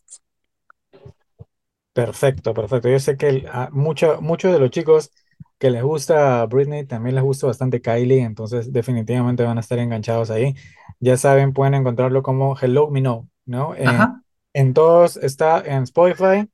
Perfecto, 1.93 2.53
perfecto. 2.55 2.89
Yo 2.91 2.99
sé 3.01 3.17
que 3.17 3.29
el- 3.29 3.47
a 3.49 3.71
mucho- 3.73 4.21
muchos 4.21 4.53
de 4.53 4.59
los 4.59 4.71
chicos 4.71 5.11
que 5.59 5.71
les 5.71 5.83
gusta 5.83 6.45
Britney 6.47 6.85
también 6.87 7.15
les 7.15 7.25
gusta 7.25 7.47
bastante 7.47 7.81
Kylie, 7.81 8.21
entonces 8.21 8.71
definitivamente 8.73 9.43
van 9.45 9.57
a 9.57 9.61
estar 9.63 9.79
enganchados 9.79 10.31
ahí. 10.31 10.55
Ya 11.01 11.17
saben, 11.17 11.53
pueden 11.55 11.73
encontrarlo 11.75 12.23
como 12.23 12.57
Hello 12.59 12.91
Me 12.91 13.01
Know, 13.01 13.29
¿no? 13.47 13.75
En, 13.75 14.07
Ajá, 14.07 14.23
en 14.53 14.75
todos, 14.75 15.17
está 15.17 15.61
en 15.65 15.85
Spotify. 15.85 16.49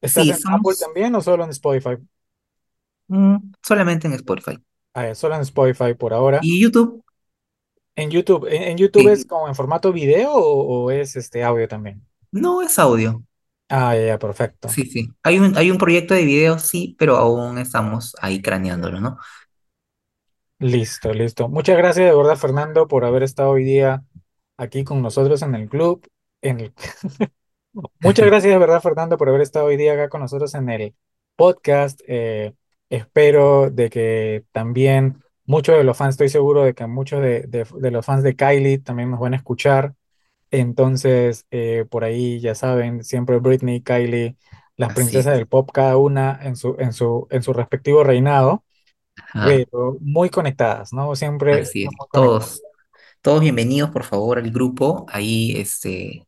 ¿Estás 0.00 0.28
sí, 0.28 0.30
en 0.30 0.38
Apple 0.52 0.74
también 0.78 1.14
o 1.14 1.20
solo 1.20 1.44
en 1.44 1.50
Spotify? 1.50 1.96
Mm, 3.08 3.36
solamente 3.62 4.06
en 4.06 4.14
Spotify. 4.14 4.58
Ah, 4.94 5.14
solo 5.14 5.34
en 5.34 5.42
Spotify 5.42 5.94
por 5.94 6.12
ahora. 6.12 6.38
Y 6.42 6.60
YouTube, 6.60 7.02
En 7.94 8.10
YouTube, 8.10 8.46
¿en, 8.46 8.62
en 8.62 8.76
YouTube 8.76 9.08
es 9.08 9.24
como 9.24 9.48
en 9.48 9.54
formato 9.54 9.92
video 9.92 10.32
o, 10.32 10.84
o 10.84 10.90
es 10.90 11.16
este 11.16 11.42
audio 11.42 11.68
también? 11.68 12.02
no 12.30 12.62
es 12.62 12.78
audio. 12.78 13.22
Ah, 13.68 13.94
ya, 13.96 14.06
ya, 14.06 14.18
perfecto. 14.18 14.68
Sí, 14.68 14.84
sí. 14.84 15.08
Hay 15.22 15.38
un, 15.38 15.56
hay 15.56 15.70
un 15.70 15.78
proyecto 15.78 16.14
de 16.14 16.24
video, 16.24 16.58
sí, 16.58 16.94
pero 16.98 17.16
aún 17.16 17.56
estamos 17.58 18.14
ahí 18.20 18.42
craneándolo, 18.42 19.00
¿no? 19.00 19.18
Listo, 20.58 21.12
listo. 21.12 21.48
Muchas 21.48 21.76
gracias 21.76 22.06
de 22.08 22.16
verdad, 22.16 22.36
Fernando, 22.36 22.86
por 22.86 23.04
haber 23.04 23.24
estado 23.24 23.50
hoy 23.50 23.64
día 23.64 24.04
aquí 24.56 24.84
con 24.84 25.02
nosotros 25.02 25.42
en 25.42 25.54
el 25.56 25.68
club. 25.68 26.06
En 26.40 26.60
el... 26.60 26.74
Muchas 28.00 28.26
gracias 28.26 28.52
de 28.52 28.58
verdad, 28.58 28.80
Fernando, 28.80 29.16
por 29.18 29.28
haber 29.28 29.40
estado 29.40 29.66
hoy 29.66 29.76
día 29.76 29.94
acá 29.94 30.08
con 30.08 30.20
nosotros 30.20 30.54
en 30.54 30.68
el 30.68 30.94
podcast. 31.36 32.00
Eh, 32.06 32.54
espero 32.92 33.70
de 33.70 33.90
que 33.90 34.44
también 34.52 35.22
muchos 35.46 35.76
de 35.78 35.84
los 35.84 35.96
fans, 35.98 36.14
estoy 36.14 36.30
seguro 36.30 36.64
de 36.64 36.74
que 36.74 36.86
muchos 36.88 37.22
de, 37.22 37.42
de- 37.48 37.66
de 37.80 37.90
los 37.92 38.06
fans 38.06 38.22
de 38.24 38.36
Kylie 38.36 38.78
también 38.80 39.10
nos 39.10 39.20
van 39.20 39.34
a 39.34 39.38
escuchar. 39.38 39.94
Entonces, 40.50 41.46
eh, 41.50 41.86
por 41.90 42.04
ahí 42.04 42.40
ya 42.40 42.54
saben, 42.54 43.04
siempre 43.04 43.38
Britney, 43.38 43.82
Kylie, 43.82 44.36
las 44.76 44.92
Así 44.92 45.16
es, 45.18 45.24
princesas 45.24 45.36
del 45.36 45.48
pop, 45.48 45.70
cada 45.72 45.96
una 45.98 46.38
en 46.42 46.56
su, 46.56 46.76
en 46.78 46.92
su, 46.92 47.26
en 47.30 47.42
su 47.42 47.52
respectivo 47.54 48.04
reinado, 48.04 48.64
ajá, 49.16 49.64
pero 49.70 49.98
muy 50.00 50.30
conectadas, 50.30 50.92
¿no? 50.92 51.14
Siempre, 51.16 51.72
así 51.72 51.84
es. 51.84 52.00
Todos, 52.10 52.62
todos 53.22 53.40
bienvenidos, 53.42 53.90
por 53.90 54.04
favor, 54.04 54.38
al 54.38 54.50
grupo. 54.52 55.06
Ahí, 55.10 55.54
este, 55.56 56.26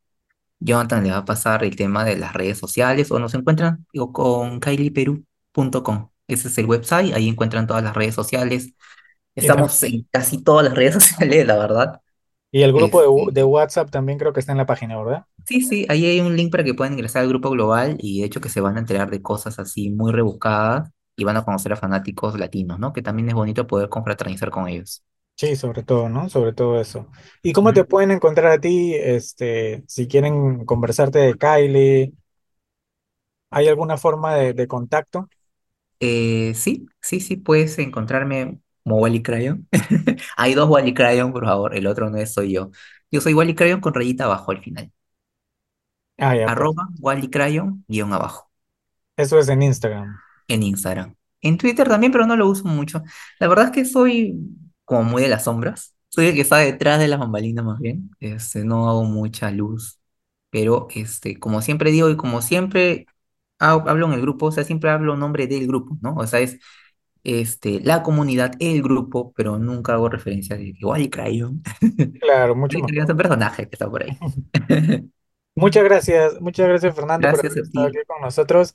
Jonathan 0.60 1.04
le 1.04 1.12
va 1.12 1.18
a 1.18 1.24
pasar 1.24 1.64
el 1.64 1.76
tema 1.76 2.04
de 2.04 2.16
las 2.18 2.34
redes 2.34 2.58
sociales 2.58 3.10
o 3.12 3.18
nos 3.20 3.34
encuentran 3.34 3.86
digo, 3.92 4.12
con 4.12 4.60
kylieperú.com. 4.60 6.10
Ese 6.28 6.48
es 6.48 6.58
el 6.58 6.66
website, 6.66 7.14
ahí 7.14 7.28
encuentran 7.28 7.66
todas 7.66 7.82
las 7.84 7.94
redes 7.96 8.14
sociales. 8.14 8.74
Estamos 9.36 9.82
en 9.84 10.04
casi 10.12 10.42
todas 10.44 10.64
las 10.66 10.74
redes 10.76 10.94
sociales, 11.04 11.46
la 11.46 11.56
verdad. 11.58 12.02
y 12.50 12.62
el 12.62 12.72
grupo 12.72 13.02
Este, 13.02 13.30
de 13.30 13.44
WhatsApp 13.44 13.90
también 13.90 14.18
creo 14.18 14.32
que 14.32 14.40
está 14.40 14.52
en 14.52 14.58
la 14.58 14.66
página, 14.66 14.96
¿verdad? 14.96 15.26
Sí, 15.46 15.60
sí, 15.60 15.84
ahí 15.90 16.06
hay 16.06 16.20
un 16.20 16.36
link 16.36 16.50
para 16.50 16.64
que 16.64 16.72
puedan 16.72 16.94
ingresar 16.94 17.22
al 17.22 17.28
grupo 17.28 17.50
global 17.50 17.96
y 18.00 18.20
de 18.20 18.26
hecho 18.26 18.40
que 18.40 18.48
se 18.48 18.62
van 18.62 18.76
a 18.76 18.80
enterar 18.80 19.10
de 19.10 19.20
cosas 19.20 19.58
así 19.58 19.90
muy 19.90 20.10
rebuscadas 20.10 20.90
y 21.16 21.24
van 21.24 21.36
a 21.36 21.44
conocer 21.44 21.72
a 21.72 21.76
fanáticos 21.76 22.38
latinos, 22.38 22.78
¿no? 22.78 22.92
Que 22.94 23.02
también 23.02 23.28
es 23.28 23.34
bonito 23.34 23.66
poder 23.66 23.90
confraternizar 23.90 24.50
con 24.50 24.68
ellos. 24.68 25.04
Sí, 25.36 25.56
sobre 25.56 25.82
todo, 25.82 26.08
¿no? 26.08 26.28
Sobre 26.28 26.52
todo 26.52 26.80
eso. 26.80 27.10
¿Y 27.42 27.52
cómo 27.52 27.72
te 27.72 27.84
pueden 27.84 28.12
encontrar 28.12 28.52
a 28.52 28.60
ti, 28.60 28.94
este, 28.94 29.82
si 29.88 30.06
quieren 30.06 30.64
conversarte 30.64 31.18
de 31.18 31.34
Kylie? 31.36 32.12
¿Hay 33.50 33.68
alguna 33.68 33.96
forma 33.96 34.34
de, 34.36 34.52
de 34.54 34.68
contacto? 34.68 35.28
Eh, 36.00 36.52
sí, 36.54 36.86
sí, 37.00 37.20
sí, 37.20 37.36
puedes 37.36 37.78
encontrarme 37.78 38.60
como 38.82 38.98
Wally 38.98 39.22
Crayon. 39.22 39.68
Hay 40.36 40.54
dos 40.54 40.68
Wally 40.68 40.94
Crayon, 40.94 41.32
por 41.32 41.44
favor, 41.44 41.74
el 41.76 41.86
otro 41.86 42.10
no 42.10 42.18
es 42.18 42.32
soy 42.34 42.52
yo. 42.52 42.70
Yo 43.10 43.20
soy 43.20 43.34
Wally 43.34 43.54
Crayon 43.54 43.80
con 43.80 43.94
rayita 43.94 44.24
abajo 44.24 44.50
al 44.52 44.62
final. 44.62 44.92
Ah, 46.18 46.34
ya 46.34 46.50
pues. 46.52 46.64
arroba 46.64 46.88
Wally 47.00 47.28
Crayon, 47.30 47.84
guion 47.88 48.12
abajo, 48.14 48.50
Eso 49.16 49.38
es 49.40 49.48
en 49.48 49.62
Instagram. 49.62 50.20
en 50.48 50.62
Instagram. 50.62 51.14
En 51.40 51.58
Twitter 51.58 51.88
también, 51.88 52.12
pero 52.12 52.26
no 52.26 52.36
lo 52.36 52.48
uso 52.48 52.64
mucho. 52.64 53.02
La 53.38 53.48
verdad 53.48 53.66
es 53.66 53.70
que 53.72 53.84
soy 53.84 54.34
como 54.84 55.02
muy 55.04 55.22
de 55.22 55.28
las 55.28 55.44
sombras. 55.44 55.94
Soy 56.08 56.26
el 56.26 56.34
que 56.34 56.40
está 56.42 56.58
detrás 56.58 56.98
de 57.00 57.08
las 57.08 57.18
bambalinas 57.18 57.64
más 57.64 57.78
bien. 57.80 58.10
Este, 58.20 58.64
no 58.64 58.88
hago 58.88 59.04
mucha 59.04 59.50
luz. 59.50 59.98
Pero 60.50 60.86
este, 60.94 61.38
como 61.38 61.60
siempre 61.62 61.90
digo 61.90 62.08
y 62.10 62.16
como 62.16 62.40
siempre 62.42 63.06
hablo 63.58 64.06
en 64.06 64.12
el 64.14 64.20
grupo, 64.22 64.46
o 64.46 64.52
sea, 64.52 64.64
siempre 64.64 64.90
hablo 64.90 65.16
nombre 65.16 65.46
del 65.46 65.66
grupo, 65.66 65.96
¿no? 66.02 66.14
O 66.16 66.26
sea, 66.26 66.40
es 66.40 66.58
este, 67.24 67.80
la 67.80 68.02
comunidad, 68.02 68.52
el 68.60 68.82
grupo, 68.82 69.32
pero 69.36 69.58
nunca 69.58 69.94
hago 69.94 70.08
referencia 70.08 70.56
de 70.56 70.74
que 70.74 70.84
Wally 70.86 71.10
Crayon. 71.10 71.62
Claro, 72.18 72.56
mucho 72.56 72.78
es 73.04 73.10
un 73.10 73.16
mejor. 73.16 73.16
personaje 73.16 73.68
que 73.68 73.74
está 73.74 73.90
por 73.90 74.02
ahí. 74.04 74.18
Muchas 75.56 75.84
gracias, 75.84 76.40
muchas 76.40 76.66
gracias 76.68 76.94
Fernando 76.96 77.28
por 77.30 77.40
Gracias 77.40 77.40
haber 77.40 77.56
a 77.56 77.60
estado 77.62 77.86
aquí 77.86 77.98
con 78.06 78.20
nosotros. 78.22 78.74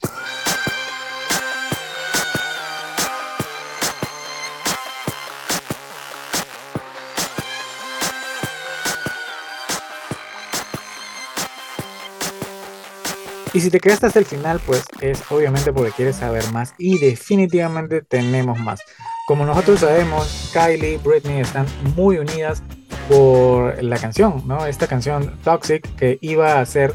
Y 13.54 13.62
si 13.62 13.72
te 13.72 13.80
quedaste 13.80 14.06
hasta 14.06 14.20
el 14.20 14.26
final, 14.26 14.60
pues 14.66 14.84
es 15.02 15.24
obviamente 15.32 15.74
porque 15.74 15.92
quieres 15.92 16.18
saber 16.18 16.44
más 16.52 16.76
y 16.78 17.00
definitivamente 17.00 18.02
tenemos 18.02 18.60
más. 18.60 18.80
Como 19.26 19.46
nosotros 19.46 19.80
sabemos, 19.80 20.52
Kylie 20.54 20.94
y 20.94 20.98
Britney 20.98 21.40
están 21.40 21.66
muy 21.96 22.18
unidas 22.18 22.62
por 23.10 23.84
la 23.84 23.98
canción, 23.98 24.44
¿no? 24.46 24.68
Esta 24.68 24.86
canción 24.86 25.36
Toxic 25.44 25.96
que 25.96 26.20
iba 26.22 26.60
a 26.60 26.66
ser 26.66 26.94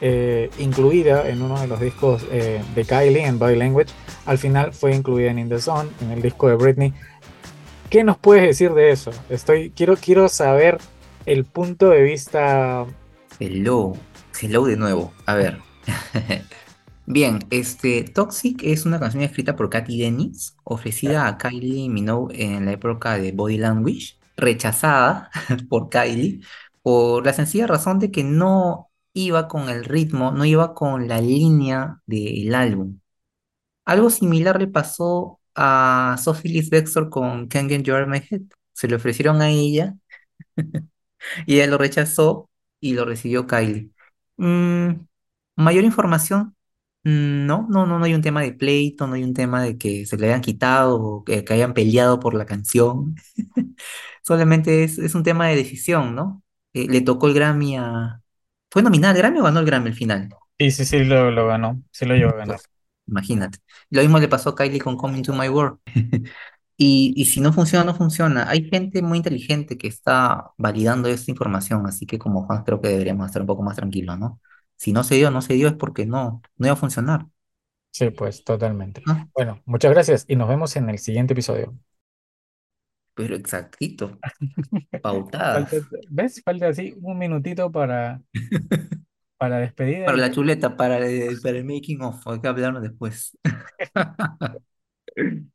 eh, 0.00 0.48
incluida 0.58 1.28
en 1.28 1.42
uno 1.42 1.60
de 1.60 1.66
los 1.66 1.80
discos 1.80 2.24
eh, 2.30 2.62
de 2.74 2.84
Kylie 2.84 3.24
en 3.24 3.40
Body 3.40 3.56
Language, 3.56 3.92
al 4.26 4.38
final 4.38 4.72
fue 4.72 4.94
incluida 4.94 5.30
en 5.30 5.40
In 5.40 5.48
the 5.48 5.60
Zone, 5.60 5.90
en 6.00 6.12
el 6.12 6.22
disco 6.22 6.48
de 6.48 6.54
Britney. 6.54 6.92
¿Qué 7.90 8.04
nos 8.04 8.16
puedes 8.16 8.44
decir 8.44 8.72
de 8.74 8.90
eso? 8.90 9.10
Estoy, 9.28 9.70
quiero, 9.70 9.96
quiero 9.96 10.28
saber 10.28 10.78
el 11.24 11.44
punto 11.44 11.88
de 11.88 12.02
vista. 12.02 12.84
Hello, 13.40 13.94
hello 14.40 14.64
de 14.66 14.76
nuevo. 14.76 15.12
A 15.24 15.34
ver. 15.34 15.65
Bien, 17.06 17.40
este 17.50 18.02
Toxic 18.04 18.62
es 18.64 18.86
una 18.86 18.98
canción 19.00 19.22
escrita 19.22 19.56
por 19.56 19.70
Katy 19.70 19.98
Dennis, 19.98 20.56
ofrecida 20.64 21.28
a 21.28 21.38
Kylie 21.38 21.88
Minogue 21.88 22.34
en 22.42 22.66
la 22.66 22.72
época 22.72 23.18
de 23.18 23.32
Body 23.32 23.58
Language, 23.58 24.18
rechazada 24.36 25.30
por 25.68 25.88
Kylie 25.88 26.40
por 26.82 27.24
la 27.24 27.32
sencilla 27.32 27.66
razón 27.66 27.98
de 27.98 28.10
que 28.10 28.24
no 28.24 28.90
iba 29.12 29.48
con 29.48 29.68
el 29.68 29.84
ritmo, 29.84 30.32
no 30.32 30.44
iba 30.44 30.74
con 30.74 31.08
la 31.08 31.20
línea 31.20 32.00
del 32.06 32.54
álbum. 32.54 33.00
Algo 33.84 34.10
similar 34.10 34.60
le 34.60 34.68
pasó 34.68 35.40
a 35.54 36.16
Sophie 36.22 36.50
Ellis 36.50 36.70
Bextor 36.70 37.10
con 37.10 37.48
Can't 37.48 37.68
Get 37.70 37.82
You 37.82 37.94
My 38.06 38.18
Head. 38.30 38.42
Se 38.72 38.88
le 38.88 38.96
ofrecieron 38.96 39.42
a 39.42 39.50
ella 39.50 39.94
y 41.46 41.56
ella 41.56 41.66
lo 41.68 41.78
rechazó 41.78 42.50
y 42.80 42.94
lo 42.94 43.04
recibió 43.04 43.46
Kylie. 43.46 43.90
Mm, 44.36 45.06
mayor 45.56 45.84
información, 45.84 46.56
no, 47.04 47.66
no, 47.70 47.86
no, 47.86 47.98
no 47.98 48.04
hay 48.04 48.14
un 48.14 48.22
tema 48.22 48.42
de 48.42 48.52
pleito, 48.52 49.06
no 49.06 49.14
hay 49.14 49.24
un 49.24 49.34
tema 49.34 49.62
de 49.62 49.78
que 49.78 50.06
se 50.06 50.16
le 50.16 50.26
hayan 50.28 50.40
quitado 50.40 51.00
o 51.00 51.24
que, 51.24 51.44
que 51.44 51.54
hayan 51.54 51.74
peleado 51.74 52.20
por 52.20 52.34
la 52.34 52.46
canción. 52.46 53.14
Solamente 54.22 54.84
es, 54.84 54.98
es 54.98 55.14
un 55.14 55.22
tema 55.24 55.48
de 55.48 55.56
decisión, 55.56 56.14
¿no? 56.14 56.42
Eh, 56.72 56.86
le 56.88 57.00
tocó 57.02 57.28
el 57.28 57.34
Grammy 57.34 57.76
a... 57.76 58.22
¿Fue 58.70 58.82
nominada 58.82 59.12
al 59.14 59.18
Grammy 59.18 59.40
o 59.40 59.44
ganó 59.44 59.60
el 59.60 59.66
Grammy 59.66 59.88
al 59.90 59.94
final? 59.94 60.36
Sí, 60.58 60.70
sí, 60.70 60.84
sí, 60.86 61.04
lo, 61.04 61.30
lo 61.30 61.46
ganó. 61.46 61.82
Sí 61.92 62.04
lo 62.06 62.14
llevó 62.14 62.32
a 62.34 62.36
ganar. 62.38 62.60
Pues, 62.60 62.68
imagínate. 63.06 63.58
Lo 63.90 64.02
mismo 64.02 64.18
le 64.18 64.28
pasó 64.28 64.50
a 64.50 64.54
Kylie 64.56 64.80
con 64.80 64.96
Coming 64.96 65.22
to 65.22 65.32
My 65.34 65.48
World. 65.48 65.78
Y, 66.78 67.14
y 67.16 67.24
si 67.24 67.40
no 67.40 67.54
funciona, 67.54 67.84
no 67.84 67.94
funciona. 67.94 68.50
Hay 68.50 68.68
gente 68.68 69.00
muy 69.00 69.16
inteligente 69.18 69.78
que 69.78 69.88
está 69.88 70.50
validando 70.58 71.08
esta 71.08 71.30
información, 71.30 71.86
así 71.86 72.04
que 72.04 72.18
como 72.18 72.44
Juan 72.46 72.64
creo 72.64 72.82
que 72.82 72.88
deberíamos 72.88 73.26
estar 73.26 73.40
un 73.42 73.46
poco 73.48 73.62
más 73.62 73.76
tranquilos, 73.76 74.18
¿no? 74.18 74.40
Si 74.76 74.92
no 74.92 75.04
se 75.04 75.16
dio, 75.16 75.30
no 75.30 75.42
se 75.42 75.54
dio 75.54 75.68
es 75.68 75.74
porque 75.74 76.06
no, 76.06 76.42
no 76.56 76.66
iba 76.66 76.74
a 76.74 76.76
funcionar, 76.76 77.26
Sí, 77.96 78.10
pues 78.10 78.44
totalmente. 78.44 79.00
¿no? 79.06 79.30
Bueno, 79.34 79.62
muchas 79.64 79.90
gracias 79.90 80.26
y 80.28 80.36
nos 80.36 80.50
vemos 80.50 80.76
en 80.76 80.90
el 80.90 80.98
siguiente 80.98 81.32
episodio. 81.32 81.74
Pero 83.14 83.34
exactito, 83.34 84.18
Falta, 84.92 85.00
pautadas. 85.00 85.74
¿ves? 86.10 86.42
Falta 86.44 86.68
así 86.68 86.94
un 87.00 87.16
minutito 87.16 87.72
para, 87.72 88.20
para 89.38 89.60
despedida 89.60 90.04
Para 90.04 90.18
la 90.18 90.30
chuleta, 90.30 90.76
para 90.76 90.98
el, 90.98 91.40
para 91.40 91.56
el 91.56 91.64
making 91.64 92.02
of, 92.02 92.20
hay 92.26 92.38
que 92.38 92.48
hablarlo 92.48 92.82
después. 92.82 93.38